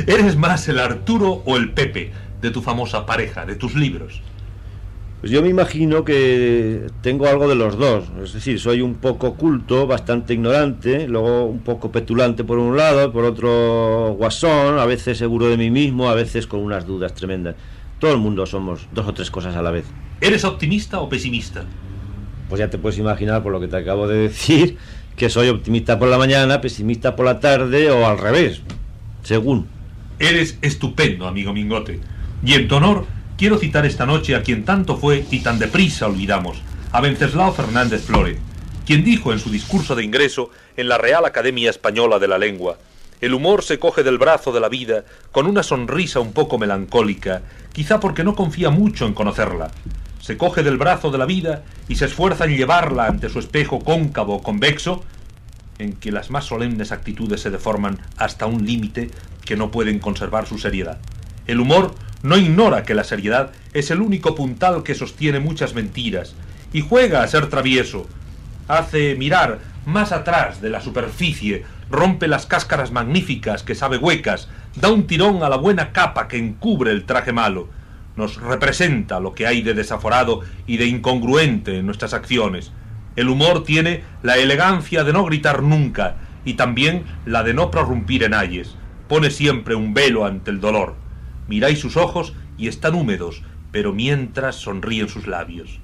¿Eres 0.08 0.38
más 0.38 0.68
el 0.70 0.80
Arturo 0.80 1.44
o 1.46 1.58
el 1.58 1.72
Pepe 1.72 2.12
de 2.42 2.50
tu 2.50 2.62
famosa 2.62 3.06
pareja, 3.06 3.46
de 3.46 3.56
tus 3.56 3.76
libros? 3.76 4.22
Pues 5.22 5.32
yo 5.32 5.44
me 5.44 5.50
imagino 5.50 6.04
que 6.04 6.88
tengo 7.02 7.28
algo 7.28 7.48
de 7.48 7.54
los 7.54 7.78
dos. 7.78 8.06
Es 8.24 8.34
decir, 8.34 8.60
soy 8.60 8.82
un 8.82 8.96
poco 8.96 9.36
culto, 9.36 9.86
bastante 9.86 10.34
ignorante, 10.34 11.08
luego 11.08 11.46
un 11.46 11.60
poco 11.60 11.92
petulante 11.92 12.44
por 12.44 12.58
un 12.58 12.76
lado, 12.76 13.12
por 13.12 13.26
otro 13.26 14.16
guasón, 14.18 14.80
a 14.80 14.86
veces 14.86 15.20
seguro 15.20 15.48
de 15.48 15.58
mí 15.58 15.70
mismo, 15.70 16.10
a 16.10 16.16
veces 16.16 16.48
con 16.48 16.62
unas 16.62 16.88
dudas 16.88 17.14
tremendas. 17.14 17.56
Todo 18.00 18.14
el 18.14 18.18
mundo 18.18 18.48
somos 18.48 18.88
dos 18.94 19.08
o 19.08 19.14
tres 19.14 19.30
cosas 19.30 19.56
a 19.56 19.62
la 19.62 19.70
vez. 19.70 19.86
¿Eres 20.22 20.44
optimista 20.44 21.00
o 21.02 21.08
pesimista? 21.08 21.66
Pues 22.52 22.60
ya 22.60 22.70
te 22.70 22.78
puedes 22.78 23.00
imaginar 23.00 23.42
por 23.44 23.54
lo 23.54 23.62
que 23.62 23.70
te 23.70 23.78
acabo 23.78 24.10
de 24.10 24.28
decir 24.28 24.78
que 25.16 25.30
soy 25.30 25.48
optimista 25.48 25.98
por 25.98 26.10
la 26.10 26.18
mañana, 26.18 26.60
pesimista 26.60 27.16
por 27.16 27.26
la 27.26 27.40
tarde 27.40 27.90
o 27.92 28.06
al 28.06 28.18
revés, 28.18 28.60
según. 29.24 29.70
Eres 30.20 30.58
estupendo, 30.62 31.28
amigo 31.28 31.54
Mingote. 31.54 32.02
Y 32.44 32.56
en 32.56 32.68
tu 32.68 32.76
honor, 32.76 33.06
quiero 33.38 33.58
citar 33.58 33.86
esta 33.86 34.06
noche 34.06 34.36
a 34.36 34.44
quien 34.44 34.66
tanto 34.66 34.98
fue 34.98 35.24
y 35.32 35.40
tan 35.40 35.60
deprisa 35.60 36.08
olvidamos, 36.08 36.62
a 36.92 37.00
Venceslao 37.00 37.54
Fernández 37.54 38.04
Flores, 38.04 38.38
quien 38.86 39.06
dijo 39.06 39.32
en 39.32 39.40
su 39.40 39.50
discurso 39.50 39.96
de 39.96 40.04
ingreso 40.04 40.50
en 40.76 40.90
la 40.90 40.98
Real 40.98 41.24
Academia 41.24 41.70
Española 41.70 42.20
de 42.20 42.28
la 42.28 42.38
Lengua, 42.38 42.78
el 43.22 43.34
humor 43.34 43.64
se 43.64 43.80
coge 43.80 44.04
del 44.04 44.18
brazo 44.18 44.52
de 44.52 44.60
la 44.60 44.68
vida 44.68 45.06
con 45.32 45.48
una 45.48 45.64
sonrisa 45.64 46.20
un 46.20 46.34
poco 46.34 46.58
melancólica, 46.58 47.44
quizá 47.72 48.02
porque 48.02 48.26
no 48.26 48.36
confía 48.36 48.72
mucho 48.72 49.06
en 49.06 49.14
conocerla. 49.14 49.72
Se 50.22 50.38
coge 50.38 50.62
del 50.62 50.78
brazo 50.78 51.10
de 51.10 51.18
la 51.18 51.26
vida 51.26 51.64
y 51.88 51.96
se 51.96 52.06
esfuerza 52.06 52.46
en 52.46 52.56
llevarla 52.56 53.08
ante 53.08 53.28
su 53.28 53.40
espejo 53.40 53.80
cóncavo 53.80 54.36
o 54.36 54.44
convexo, 54.44 55.04
en 55.80 55.94
que 55.94 56.12
las 56.12 56.30
más 56.30 56.46
solemnes 56.46 56.92
actitudes 56.92 57.42
se 57.42 57.50
deforman 57.50 58.00
hasta 58.18 58.46
un 58.46 58.66
límite 58.66 59.10
que 59.44 59.58
no 59.58 59.72
pueden 59.72 59.98
conservar 59.98 60.46
su 60.46 60.60
seriedad. 60.60 61.00
El 61.48 61.60
humor 61.60 61.96
no 62.22 62.38
ignora 62.38 62.84
que 62.84 62.94
la 62.94 63.04
seriedad 63.04 63.52
es 63.74 63.90
el 63.90 64.00
único 64.00 64.36
puntal 64.36 64.84
que 64.84 64.94
sostiene 64.94 65.40
muchas 65.40 65.74
mentiras 65.74 66.36
y 66.72 66.82
juega 66.82 67.24
a 67.24 67.28
ser 67.28 67.48
travieso. 67.50 68.08
Hace 68.68 69.16
mirar 69.16 69.60
más 69.88 70.12
atrás 70.12 70.62
de 70.62 70.70
la 70.70 70.82
superficie, 70.82 71.66
rompe 71.90 72.28
las 72.28 72.46
cáscaras 72.46 72.92
magníficas 72.92 73.64
que 73.64 73.74
sabe 73.74 73.98
huecas, 73.98 74.50
da 74.76 74.90
un 74.90 75.08
tirón 75.08 75.42
a 75.42 75.50
la 75.50 75.58
buena 75.58 75.92
capa 75.92 76.28
que 76.28 76.38
encubre 76.38 76.92
el 76.92 77.06
traje 77.06 77.34
malo, 77.34 77.70
nos 78.16 78.38
representa 78.42 79.20
lo 79.20 79.34
que 79.34 79.48
hay 79.48 79.62
de 79.62 79.74
desaforado 79.74 80.42
y 80.68 80.78
de 80.78 80.88
incongruente 80.88 81.78
en 81.78 81.86
nuestras 81.86 82.14
acciones. 82.14 82.72
El 83.16 83.30
humor 83.30 83.64
tiene 83.64 84.04
la 84.24 84.38
elegancia 84.38 85.04
de 85.04 85.14
no 85.14 85.24
gritar 85.26 85.64
nunca 85.64 86.18
y 86.46 86.54
también 86.54 87.04
la 87.26 87.44
de 87.44 87.54
no 87.54 87.72
prorrumpir 87.72 88.24
en 88.24 88.34
ayes. 88.34 88.76
Pone 89.08 89.30
siempre 89.30 89.76
un 89.76 89.94
velo 89.94 90.26
ante 90.26 90.52
el 90.52 90.60
dolor. 90.60 90.96
Miráis 91.48 91.80
sus 91.80 91.98
ojos 91.98 92.34
y 92.58 92.68
están 92.68 92.96
húmedos, 92.96 93.44
pero 93.72 93.94
mientras 93.94 94.56
sonríen 94.56 95.10
sus 95.10 95.28
labios. 95.28 95.80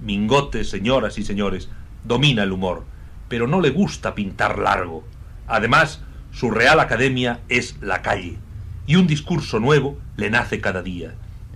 Mingote, 0.00 0.64
señoras 0.64 1.18
y 1.18 1.24
señores, 1.24 1.68
domina 2.04 2.42
el 2.42 2.52
humor, 2.52 2.84
pero 3.28 3.46
no 3.46 3.60
le 3.60 3.70
gusta 3.70 4.14
pintar 4.14 4.58
largo. 4.58 5.04
Además, 5.46 6.02
su 6.32 6.50
Real 6.50 6.80
Academia 6.80 7.40
es 7.48 7.76
la 7.80 8.02
calle, 8.02 8.38
y 8.86 8.96
un 8.96 9.06
discurso 9.06 9.60
nuevo 9.60 9.98
le 10.16 10.30
nace 10.30 10.60
cada 10.60 10.82
día. 10.82 11.14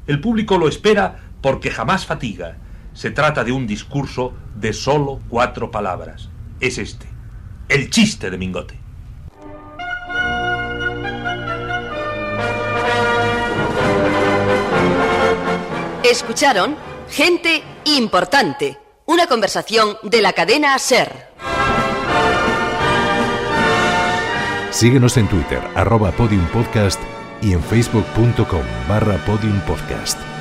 El 0.08 0.22
público 0.22 0.56
lo 0.56 0.68
espera 0.68 1.20
porque 1.42 1.70
jamás 1.70 2.06
fatiga. 2.06 2.56
Se 2.94 3.10
trata 3.10 3.44
de 3.44 3.52
un 3.52 3.66
discurso 3.66 4.32
de 4.56 4.72
solo 4.72 5.20
cuatro 5.28 5.70
palabras. 5.70 6.30
Es 6.58 6.78
este, 6.78 7.06
el 7.68 7.90
chiste 7.90 8.30
de 8.30 8.38
Mingote. 8.38 8.80
Escucharon 16.02 16.74
Gente 17.10 17.62
Importante, 17.84 18.78
una 19.04 19.26
conversación 19.26 19.98
de 20.02 20.22
la 20.22 20.32
cadena 20.32 20.78
SER. 20.78 21.28
Síguenos 24.70 25.16
en 25.18 25.28
Twitter, 25.28 25.60
arroba 25.74 26.12
podiumpodcast 26.12 27.00
y 27.42 27.52
en 27.52 27.62
facebook.com 27.62 28.64
barra 28.88 29.16
podiumpodcast. 29.26 30.37